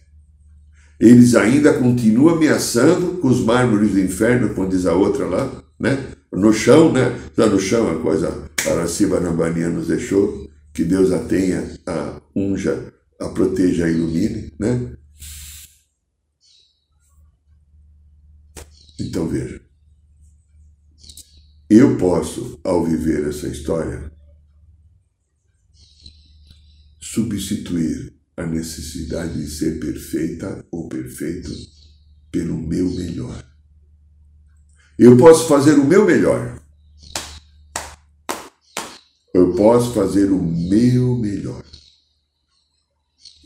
eles 1.00 1.36
ainda 1.36 1.74
continuam 1.74 2.36
ameaçando 2.36 3.18
com 3.18 3.28
os 3.28 3.42
mármores 3.42 3.92
do 3.92 4.00
inferno, 4.00 4.54
como 4.54 4.70
diz 4.70 4.86
a 4.86 4.94
outra 4.94 5.26
lá, 5.26 5.64
né? 5.80 6.12
No 6.32 6.52
chão, 6.52 6.92
né? 6.92 7.16
Está 7.28 7.46
no 7.46 7.60
chão 7.60 7.90
a 7.90 8.02
coisa, 8.02 8.50
Araciba 8.67 9.19
Nambania 9.19 9.69
nos 9.69 9.88
deixou, 9.88 10.50
que 10.74 10.84
Deus 10.84 11.12
a 11.12 11.19
tenha, 11.19 11.80
a 11.86 12.21
unja, 12.36 12.94
a 13.19 13.30
proteja, 13.30 13.86
a 13.86 13.90
ilumine, 13.90 14.52
né? 14.60 14.98
Então 19.00 19.28
veja, 19.28 19.62
eu 21.69 21.98
posso, 21.98 22.60
ao 22.63 22.84
viver 22.84 23.28
essa 23.28 23.48
história, 23.48 24.12
substituir 27.00 28.17
a 28.38 28.46
necessidade 28.46 29.33
de 29.33 29.50
ser 29.50 29.79
perfeita 29.79 30.63
ou 30.71 30.88
perfeito 30.88 31.50
pelo 32.31 32.56
meu 32.56 32.88
melhor. 32.92 33.44
Eu 34.98 35.17
posso 35.17 35.48
fazer 35.48 35.73
o 35.73 35.83
meu 35.83 36.06
melhor. 36.06 36.62
Eu 39.33 39.54
posso 39.56 39.92
fazer 39.94 40.31
o 40.31 40.42
meu 40.42 41.17
melhor. 41.17 41.63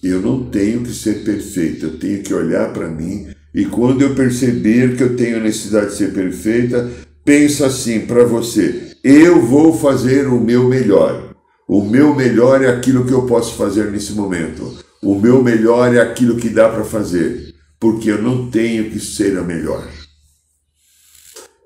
Eu 0.03 0.21
não 0.21 0.49
tenho 0.49 0.83
que 0.83 0.93
ser 0.93 1.23
perfeito, 1.23 1.85
eu 1.85 1.99
tenho 1.99 2.21
que 2.23 2.33
olhar 2.33 2.73
para 2.73 2.89
mim 2.89 3.33
e 3.53 3.65
quando 3.65 4.01
eu 4.01 4.15
perceber 4.15 4.97
que 4.97 5.03
eu 5.03 5.15
tenho 5.15 5.41
necessidade 5.41 5.91
de 5.91 5.97
ser 5.97 6.13
perfeita, 6.13 6.89
pensa 7.23 7.67
assim 7.67 8.05
para 8.05 8.25
você: 8.25 8.97
eu 9.03 9.45
vou 9.45 9.77
fazer 9.77 10.27
o 10.27 10.39
meu 10.39 10.67
melhor. 10.67 11.30
O 11.67 11.83
meu 11.83 12.15
melhor 12.15 12.63
é 12.63 12.69
aquilo 12.69 13.05
que 13.05 13.13
eu 13.13 13.25
posso 13.25 13.55
fazer 13.55 13.91
nesse 13.91 14.13
momento. 14.13 14.77
O 15.01 15.15
meu 15.15 15.43
melhor 15.43 15.95
é 15.95 15.99
aquilo 15.99 16.37
que 16.37 16.49
dá 16.49 16.69
para 16.69 16.83
fazer, 16.83 17.55
porque 17.79 18.11
eu 18.11 18.21
não 18.21 18.51
tenho 18.51 18.91
que 18.91 18.99
ser 18.99 19.35
a 19.37 19.41
melhor. 19.41 19.83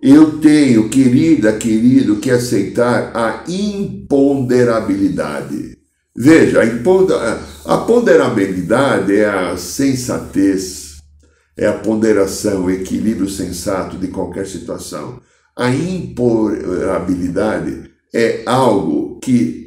Eu 0.02 0.40
tenho, 0.40 0.90
querida, 0.90 1.54
querido, 1.54 2.18
que 2.18 2.30
aceitar 2.30 3.16
a 3.16 3.46
imponderabilidade. 3.48 5.78
Veja, 6.16 6.62
a, 7.66 7.78
ponderabilidade 7.80 9.18
é 9.18 9.26
a 9.26 9.58
sensatez, 9.58 10.98
é 11.58 11.66
a 11.68 11.74
ponderação, 11.74 12.66
o 12.66 12.72
equilíbrio 12.72 13.28
sensato 13.28 13.98
de 13.98 14.10
qualquer 14.10 14.46
situação. 14.48 15.20
A 15.58 15.70
imponderabilidade 15.70 17.90
é 18.14 18.44
algo 18.46 19.20
que 19.20 19.65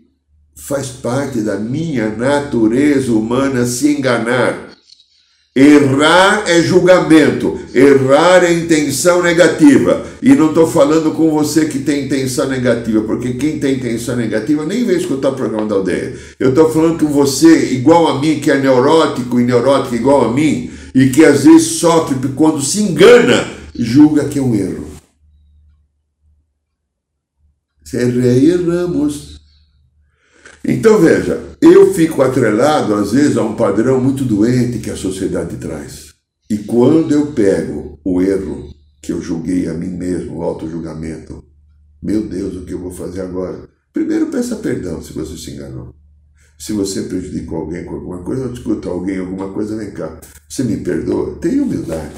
faz 0.58 0.88
parte 0.88 1.40
da 1.40 1.56
minha 1.56 2.08
natureza 2.10 3.12
humana 3.12 3.64
se 3.64 3.88
enganar 3.96 4.68
Errar 5.58 6.44
é 6.46 6.62
julgamento, 6.62 7.58
errar 7.74 8.44
é 8.44 8.52
intenção 8.52 9.20
negativa. 9.20 10.06
E 10.22 10.32
não 10.36 10.50
estou 10.50 10.68
falando 10.68 11.10
com 11.10 11.32
você 11.32 11.64
que 11.64 11.80
tem 11.80 12.04
intenção 12.04 12.48
negativa, 12.48 13.02
porque 13.02 13.32
quem 13.32 13.58
tem 13.58 13.74
intenção 13.74 14.14
negativa 14.14 14.64
nem 14.64 14.84
vem 14.84 14.96
escutar 14.96 15.30
o 15.30 15.34
programa 15.34 15.66
da 15.66 15.74
aldeia. 15.74 16.16
Eu 16.38 16.50
estou 16.50 16.70
falando 16.70 17.00
com 17.00 17.10
você, 17.12 17.72
igual 17.72 18.06
a 18.06 18.20
mim, 18.20 18.38
que 18.38 18.52
é 18.52 18.60
neurótico 18.60 19.40
e 19.40 19.42
neurótico 19.42 19.96
igual 19.96 20.26
a 20.26 20.32
mim, 20.32 20.70
e 20.94 21.08
que 21.08 21.24
às 21.24 21.42
vezes 21.42 21.72
sofre 21.80 22.16
quando 22.36 22.62
se 22.62 22.80
engana, 22.80 23.44
julga 23.74 24.26
que 24.26 24.38
é 24.38 24.42
um 24.42 24.54
erro. 24.54 24.86
Se 27.82 27.96
erramos. 27.96 29.37
Então 30.70 31.00
veja, 31.00 31.56
eu 31.62 31.94
fico 31.94 32.20
atrelado 32.20 32.94
às 32.94 33.12
vezes 33.12 33.38
a 33.38 33.42
um 33.42 33.56
padrão 33.56 33.98
muito 33.98 34.22
doente 34.22 34.80
que 34.80 34.90
a 34.90 34.96
sociedade 34.96 35.56
traz. 35.56 36.12
E 36.50 36.58
quando 36.58 37.10
eu 37.10 37.32
pego 37.32 37.98
o 38.04 38.20
erro 38.20 38.68
que 39.00 39.10
eu 39.10 39.22
julguei 39.22 39.66
a 39.66 39.72
mim 39.72 39.88
mesmo, 39.88 40.36
o 40.36 40.42
auto-julgamento, 40.42 41.42
meu 42.02 42.28
Deus, 42.28 42.54
o 42.54 42.66
que 42.66 42.74
eu 42.74 42.80
vou 42.80 42.90
fazer 42.90 43.22
agora? 43.22 43.66
Primeiro 43.94 44.26
peça 44.26 44.56
perdão 44.56 45.00
se 45.00 45.14
você 45.14 45.38
se 45.38 45.52
enganou. 45.52 45.94
Se 46.58 46.74
você 46.74 47.04
prejudicou 47.04 47.60
alguém 47.60 47.86
com 47.86 47.94
alguma 47.94 48.22
coisa, 48.22 48.52
escuta 48.52 48.90
alguém 48.90 49.20
alguma 49.20 49.50
coisa, 49.50 49.74
vem 49.74 49.90
cá. 49.92 50.20
Você 50.46 50.64
me 50.64 50.76
perdoa? 50.76 51.36
Tenha 51.36 51.62
humildade. 51.62 52.14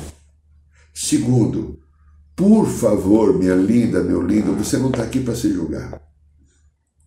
Segundo, 0.92 1.78
por 2.34 2.66
favor, 2.66 3.32
minha 3.38 3.54
linda, 3.54 4.02
meu 4.02 4.20
lindo, 4.20 4.54
você 4.54 4.76
não 4.76 4.90
está 4.90 5.04
aqui 5.04 5.20
para 5.20 5.36
se 5.36 5.52
julgar. 5.52 6.09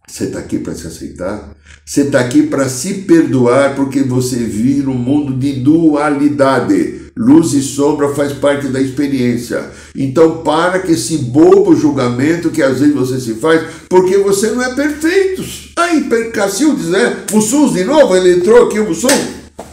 Você 0.07 0.25
está 0.25 0.39
aqui 0.39 0.59
para 0.59 0.75
se 0.75 0.85
aceitar. 0.85 1.55
Você 1.85 2.01
está 2.01 2.19
aqui 2.19 2.43
para 2.43 2.69
se 2.69 2.93
perdoar, 3.01 3.75
porque 3.75 4.03
você 4.03 4.37
vive 4.37 4.83
num 4.83 4.93
mundo 4.93 5.33
de 5.33 5.53
dualidade. 5.53 7.01
Luz 7.15 7.53
e 7.53 7.61
sombra 7.61 8.13
faz 8.13 8.33
parte 8.33 8.67
da 8.67 8.81
experiência. 8.81 9.69
Então, 9.95 10.43
para 10.43 10.79
com 10.79 10.91
esse 10.91 11.17
bobo 11.17 11.75
julgamento 11.75 12.49
que 12.49 12.61
às 12.61 12.79
vezes 12.79 12.95
você 12.95 13.19
se 13.19 13.35
faz, 13.35 13.63
porque 13.87 14.17
você 14.17 14.51
não 14.51 14.63
é 14.63 14.73
perfeito. 14.73 15.43
Aí, 15.77 16.09
Cacildes, 16.31 16.87
né? 16.87 17.23
Mussum 17.31 17.71
de 17.71 17.83
novo, 17.83 18.15
ele 18.15 18.39
entrou 18.39 18.65
aqui, 18.65 18.79
o 18.79 18.87
Mussum. 18.87 19.07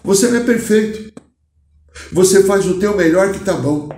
Você 0.05 0.28
não 0.28 0.39
é 0.39 0.45
perfeito. 0.45 1.12
Você 2.12 2.43
faz 2.45 2.66
o 2.66 2.78
teu 2.78 2.97
melhor 2.97 3.33
que 3.33 3.39
está 3.39 3.55
bom. 3.55 3.89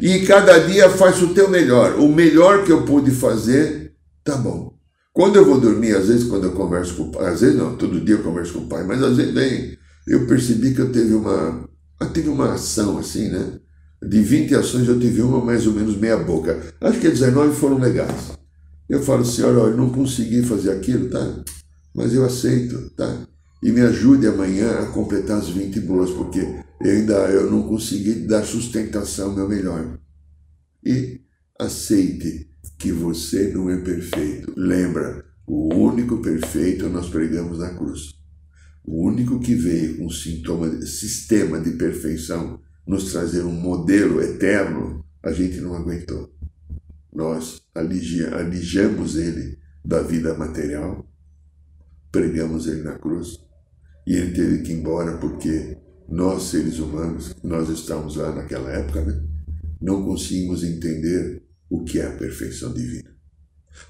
E 0.00 0.20
cada 0.20 0.58
dia 0.58 0.88
faz 0.90 1.22
o 1.22 1.28
teu 1.28 1.48
melhor. 1.48 1.94
O 1.98 2.08
melhor 2.08 2.64
que 2.64 2.72
eu 2.72 2.82
pude 2.82 3.10
fazer, 3.10 3.92
tá 4.24 4.36
bom. 4.36 4.77
Quando 5.18 5.34
eu 5.34 5.44
vou 5.44 5.60
dormir, 5.60 5.96
às 5.96 6.06
vezes, 6.06 6.28
quando 6.28 6.44
eu 6.44 6.52
converso 6.52 6.94
com 6.94 7.02
o 7.02 7.10
pai, 7.10 7.32
às 7.32 7.40
vezes 7.40 7.56
não, 7.56 7.76
todo 7.76 8.00
dia 8.00 8.14
eu 8.14 8.22
converso 8.22 8.52
com 8.52 8.60
o 8.60 8.68
pai, 8.68 8.84
mas 8.84 9.02
às 9.02 9.16
vezes 9.16 9.34
vem, 9.34 9.76
eu 10.06 10.28
percebi 10.28 10.72
que 10.72 10.80
eu 10.80 10.92
teve 10.92 11.12
uma, 11.12 11.68
eu 12.00 12.12
tive 12.12 12.28
uma 12.28 12.52
ação 12.52 12.98
assim, 12.98 13.28
né? 13.28 13.58
De 14.00 14.22
20 14.22 14.54
ações 14.54 14.86
eu 14.86 14.96
tive 15.00 15.20
uma 15.22 15.44
mais 15.44 15.66
ou 15.66 15.72
menos 15.72 15.96
meia 15.96 16.18
boca. 16.18 16.72
Acho 16.80 17.00
que 17.00 17.08
19 17.08 17.52
foram 17.56 17.78
legais. 17.78 18.30
Eu 18.88 19.02
falo, 19.02 19.24
senhora, 19.24 19.58
olha, 19.58 19.70
eu 19.72 19.76
não 19.76 19.90
consegui 19.90 20.44
fazer 20.44 20.70
aquilo, 20.70 21.10
tá? 21.10 21.42
Mas 21.92 22.14
eu 22.14 22.24
aceito, 22.24 22.88
tá? 22.90 23.26
E 23.60 23.72
me 23.72 23.80
ajude 23.80 24.24
amanhã 24.28 24.70
a 24.78 24.86
completar 24.86 25.38
as 25.38 25.48
20 25.48 25.80
boas, 25.80 26.12
porque 26.12 26.46
eu 26.80 26.92
ainda 26.92 27.14
eu 27.30 27.50
não 27.50 27.64
consegui 27.64 28.14
dar 28.24 28.44
sustentação 28.44 29.34
meu 29.34 29.48
melhor. 29.48 29.98
E 30.86 31.22
aceite 31.58 32.48
que 32.78 32.92
você 32.92 33.52
não 33.52 33.70
é 33.70 33.78
perfeito. 33.78 34.52
Lembra, 34.56 35.24
o 35.46 35.74
único 35.74 36.18
perfeito 36.18 36.88
nós 36.88 37.08
pregamos 37.08 37.58
na 37.58 37.74
cruz. 37.74 38.14
O 38.84 39.06
único 39.06 39.38
que 39.40 39.54
veio 39.54 39.98
com 39.98 40.06
um 40.06 40.10
sintoma, 40.10 40.80
sistema 40.82 41.60
de 41.60 41.72
perfeição, 41.72 42.60
nos 42.86 43.12
trazer 43.12 43.42
um 43.42 43.52
modelo 43.52 44.22
eterno, 44.22 45.04
a 45.22 45.32
gente 45.32 45.60
não 45.60 45.74
aguentou. 45.74 46.32
Nós 47.12 47.62
alijamos 47.74 49.16
ele 49.16 49.58
da 49.84 50.02
vida 50.02 50.34
material, 50.34 51.06
pregamos 52.10 52.66
ele 52.66 52.82
na 52.82 52.98
cruz, 52.98 53.38
e 54.06 54.14
ele 54.14 54.32
teve 54.32 54.62
que 54.62 54.72
ir 54.72 54.76
embora 54.76 55.18
porque 55.18 55.76
nós, 56.08 56.44
seres 56.44 56.78
humanos, 56.78 57.34
nós 57.42 57.68
estamos 57.68 58.16
lá 58.16 58.34
naquela 58.34 58.70
época, 58.70 59.04
né? 59.04 59.22
não 59.80 60.04
conseguimos 60.04 60.64
entender 60.64 61.42
o 61.70 61.84
que 61.84 61.98
é 61.98 62.06
a 62.06 62.16
perfeição 62.16 62.72
divina. 62.72 63.10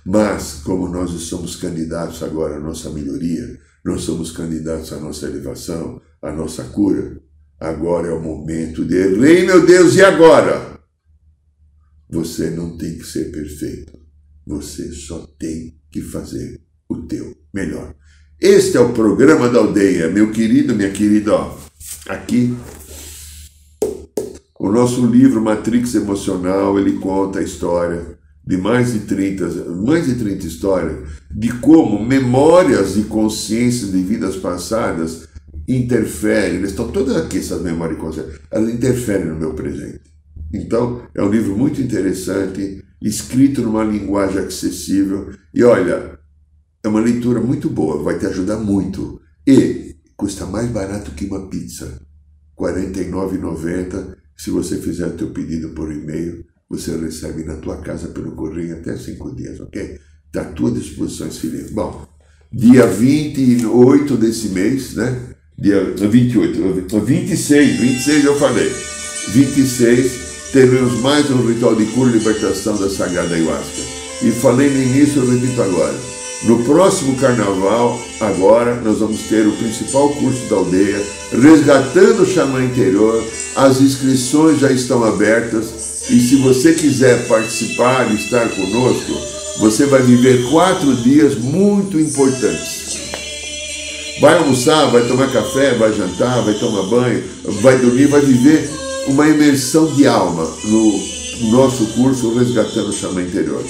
Mas, 0.05 0.61
como 0.64 0.89
nós 0.89 1.11
somos 1.22 1.57
candidatos 1.57 2.22
agora 2.22 2.57
à 2.57 2.61
nossa 2.61 2.91
melhoria, 2.91 3.59
nós 3.85 4.03
somos 4.03 4.33
candidatos 4.33 4.93
à 4.93 4.99
nossa 4.99 5.26
elevação, 5.26 6.01
à 6.20 6.33
nossa 6.33 6.64
cura, 6.64 7.20
agora 7.59 8.09
é 8.09 8.12
o 8.12 8.22
momento 8.22 8.85
de 8.85 9.16
Rei, 9.16 9.47
meu 9.47 9.64
Deus, 9.64 9.95
e 9.97 10.03
agora? 10.03 10.79
Você 12.11 12.51
não 12.51 12.76
tem 12.76 12.99
que 12.99 13.05
ser 13.05 13.31
perfeito. 13.31 13.99
Você 14.47 14.93
só 14.93 15.26
tem 15.39 15.79
que 15.91 16.01
fazer 16.01 16.61
o 16.89 17.03
teu 17.03 17.37
melhor. 17.53 17.95
Este 18.41 18.76
é 18.76 18.81
o 18.81 18.93
programa 18.93 19.49
da 19.49 19.59
aldeia, 19.59 20.09
meu 20.09 20.31
querido, 20.31 20.74
minha 20.74 20.91
querida, 20.91 21.33
aqui 22.09 22.57
o 24.59 24.71
nosso 24.71 25.07
livro 25.07 25.41
Matrix 25.41 25.95
Emocional, 25.95 26.79
ele 26.79 26.99
conta 26.99 27.39
a 27.39 27.43
história 27.43 28.19
de 28.45 28.57
mais 28.57 28.93
de 28.93 29.01
30, 29.01 29.47
mais 29.87 30.07
de 30.07 30.17
30 30.17 30.47
histórias 30.47 31.09
de 31.31 31.53
como 31.61 32.05
memórias 32.05 32.97
e 32.97 33.03
consciências 33.03 33.93
de 33.93 34.03
vidas 34.03 34.37
passadas 34.37 35.29
interferem, 35.69 36.57
eles 36.57 36.71
estão 36.71 36.91
todas 36.91 37.15
aqui, 37.17 37.39
essas 37.39 37.63
memórias 37.63 37.99
e 37.99 38.01
consciências, 38.01 38.41
elas 38.51 38.73
interferem 38.73 39.27
no 39.27 39.37
meu 39.37 39.55
presente. 39.55 40.01
Então, 40.53 41.03
é 41.15 41.23
um 41.23 41.31
livro 41.31 41.57
muito 41.57 41.81
interessante, 41.81 42.83
escrito 43.03 43.61
numa 43.61 43.85
linguagem 43.85 44.39
acessível, 44.39 45.31
e 45.55 45.63
olha, 45.63 46.19
é 46.83 46.89
uma 46.89 47.01
leitura 47.01 47.41
muito 47.41 47.69
boa, 47.69 48.03
vai 48.03 48.19
te 48.19 48.27
ajudar 48.27 48.57
muito. 48.57 49.21
E 49.47 49.97
custa 50.17 50.47
mais 50.47 50.69
barato 50.71 51.11
que 51.11 51.27
uma 51.27 51.49
pizza. 51.49 52.01
R$ 52.59 52.73
49,90 52.73 54.17
se 54.39 54.51
você 54.51 54.78
fizer 54.78 55.07
o 55.09 55.16
teu 55.16 55.30
pedido 55.30 55.70
por 55.70 55.93
e-mail, 55.93 56.45
você 56.70 56.97
recebe 56.97 57.45
na 57.45 57.57
tua 57.57 57.78
casa 57.78 58.09
pelo 58.09 58.32
correio 58.32 58.76
até 58.76 58.97
cinco 58.97 59.34
dias, 59.34 59.59
ok? 59.59 59.99
Está 60.26 60.43
à 60.43 60.53
tua 60.53 60.70
disposição 60.70 61.26
esse 61.26 61.49
livro. 61.49 61.74
Bom, 61.74 62.07
dia 62.53 62.86
28 62.86 64.16
desse 64.16 64.51
mês, 64.51 64.95
né? 64.95 65.34
Dia 65.59 65.82
28, 65.82 67.01
26, 67.01 67.80
26 67.80 68.24
eu 68.24 68.39
falei. 68.39 68.70
26 69.30 70.28
teremos 70.53 71.01
mais 71.01 71.28
um 71.30 71.47
ritual 71.47 71.74
de 71.74 71.84
cura 71.86 72.11
e 72.11 72.18
libertação 72.18 72.78
da 72.78 72.89
Sagrada 72.89 73.34
Ayahuasca. 73.34 73.82
E 74.22 74.30
falei 74.30 74.70
no 74.70 74.82
início, 74.82 75.22
eu 75.22 75.30
repito 75.30 75.61
agora. 75.61 76.08
No 76.45 76.62
próximo 76.62 77.16
carnaval, 77.16 78.01
agora, 78.20 78.76
nós 78.76 79.01
vamos 79.01 79.22
ter 79.22 79.45
o 79.45 79.57
principal 79.57 80.09
curso 80.11 80.49
da 80.49 80.57
aldeia, 80.57 81.05
Resgatando 81.32 82.22
o 82.22 82.26
Xamã 82.26 82.64
Interior. 82.64 83.24
As 83.57 83.80
inscrições 83.80 84.61
já 84.61 84.70
estão 84.70 85.03
abertas 85.03 85.66
e 86.09 86.20
se 86.20 86.36
você 86.36 86.74
quiser 86.74 87.26
participar 87.26 88.09
e 88.09 88.14
estar 88.14 88.49
conosco, 88.51 89.12
você 89.59 89.86
vai 89.86 90.01
viver 90.01 90.49
quatro 90.49 90.95
dias 90.97 91.34
muito 91.34 91.99
importantes. 91.99 92.99
Vai 94.20 94.39
almoçar, 94.39 94.93
vai 94.93 95.09
tomar 95.09 95.32
café, 95.32 95.74
vai 95.74 95.93
jantar, 95.93 96.43
vai 96.45 96.55
tomar 96.55 96.84
banho, 96.84 97.24
vai 97.61 97.78
dormir, 97.78 98.07
vai 98.07 98.20
viver 98.20 98.70
uma 99.09 99.28
imersão 99.28 99.93
de 99.93 100.07
alma 100.07 100.49
no 100.64 101.51
nosso 101.51 101.84
curso 101.97 102.32
Resgatando 102.34 102.91
o 102.91 102.93
Xamã 102.93 103.22
Interior 103.22 103.64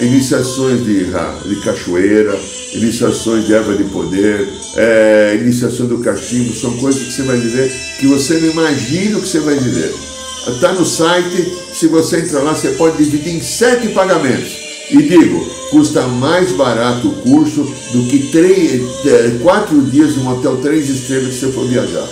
iniciações 0.00 0.84
de, 0.84 1.04
de 1.04 1.56
cachoeira, 1.62 2.38
iniciações 2.74 3.46
de 3.46 3.54
erva 3.54 3.74
de 3.74 3.84
poder, 3.84 4.48
é, 4.76 5.38
iniciação 5.40 5.86
do 5.86 5.98
cachimbo, 5.98 6.54
são 6.54 6.76
coisas 6.76 7.02
que 7.02 7.12
você 7.12 7.22
vai 7.22 7.36
viver 7.38 7.72
que 7.98 8.06
você 8.06 8.38
não 8.38 8.50
imagina 8.50 9.18
o 9.18 9.22
que 9.22 9.28
você 9.28 9.40
vai 9.40 9.56
viver. 9.56 9.92
Está 10.46 10.72
no 10.72 10.84
site, 10.84 11.52
se 11.72 11.88
você 11.88 12.20
entrar 12.20 12.42
lá, 12.42 12.54
você 12.54 12.70
pode 12.70 12.98
dividir 12.98 13.34
em 13.34 13.42
sete 13.42 13.88
pagamentos. 13.88 14.64
E 14.90 15.02
digo, 15.02 15.44
custa 15.70 16.02
mais 16.02 16.52
barato 16.52 17.08
o 17.08 17.14
curso 17.16 17.62
do 17.92 18.04
que 18.06 18.30
três, 18.30 18.80
é, 19.04 19.38
quatro 19.42 19.80
dias 19.82 20.16
num 20.16 20.28
hotel 20.28 20.58
três 20.58 20.88
estrelas 20.88 21.34
que 21.34 21.40
você 21.40 21.52
for 21.52 21.66
viajar. 21.66 22.06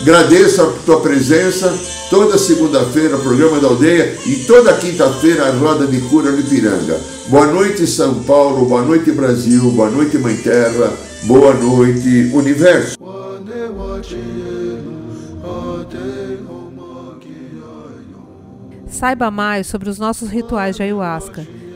Agradeço 0.00 0.62
a 0.62 0.66
tua 0.84 1.00
presença. 1.00 1.72
Toda 2.10 2.38
segunda-feira, 2.38 3.18
programa 3.18 3.58
da 3.58 3.68
aldeia 3.68 4.16
e 4.26 4.44
toda 4.46 4.72
quinta-feira, 4.74 5.46
a 5.46 5.50
roda 5.50 5.86
de 5.86 6.00
cura 6.02 6.30
no 6.30 6.38
Ipiranga. 6.38 7.00
Boa 7.28 7.46
noite, 7.46 7.86
São 7.86 8.22
Paulo. 8.22 8.66
Boa 8.66 8.82
noite, 8.82 9.10
Brasil. 9.10 9.70
Boa 9.72 9.90
noite, 9.90 10.16
Mãe 10.18 10.36
Terra. 10.36 10.92
Boa 11.24 11.54
noite, 11.54 12.30
Universo. 12.32 12.96
Saiba 18.88 19.30
mais 19.30 19.66
sobre 19.66 19.90
os 19.90 19.98
nossos 19.98 20.30
rituais 20.30 20.76
de 20.76 20.82
ayahuasca, 20.82 21.46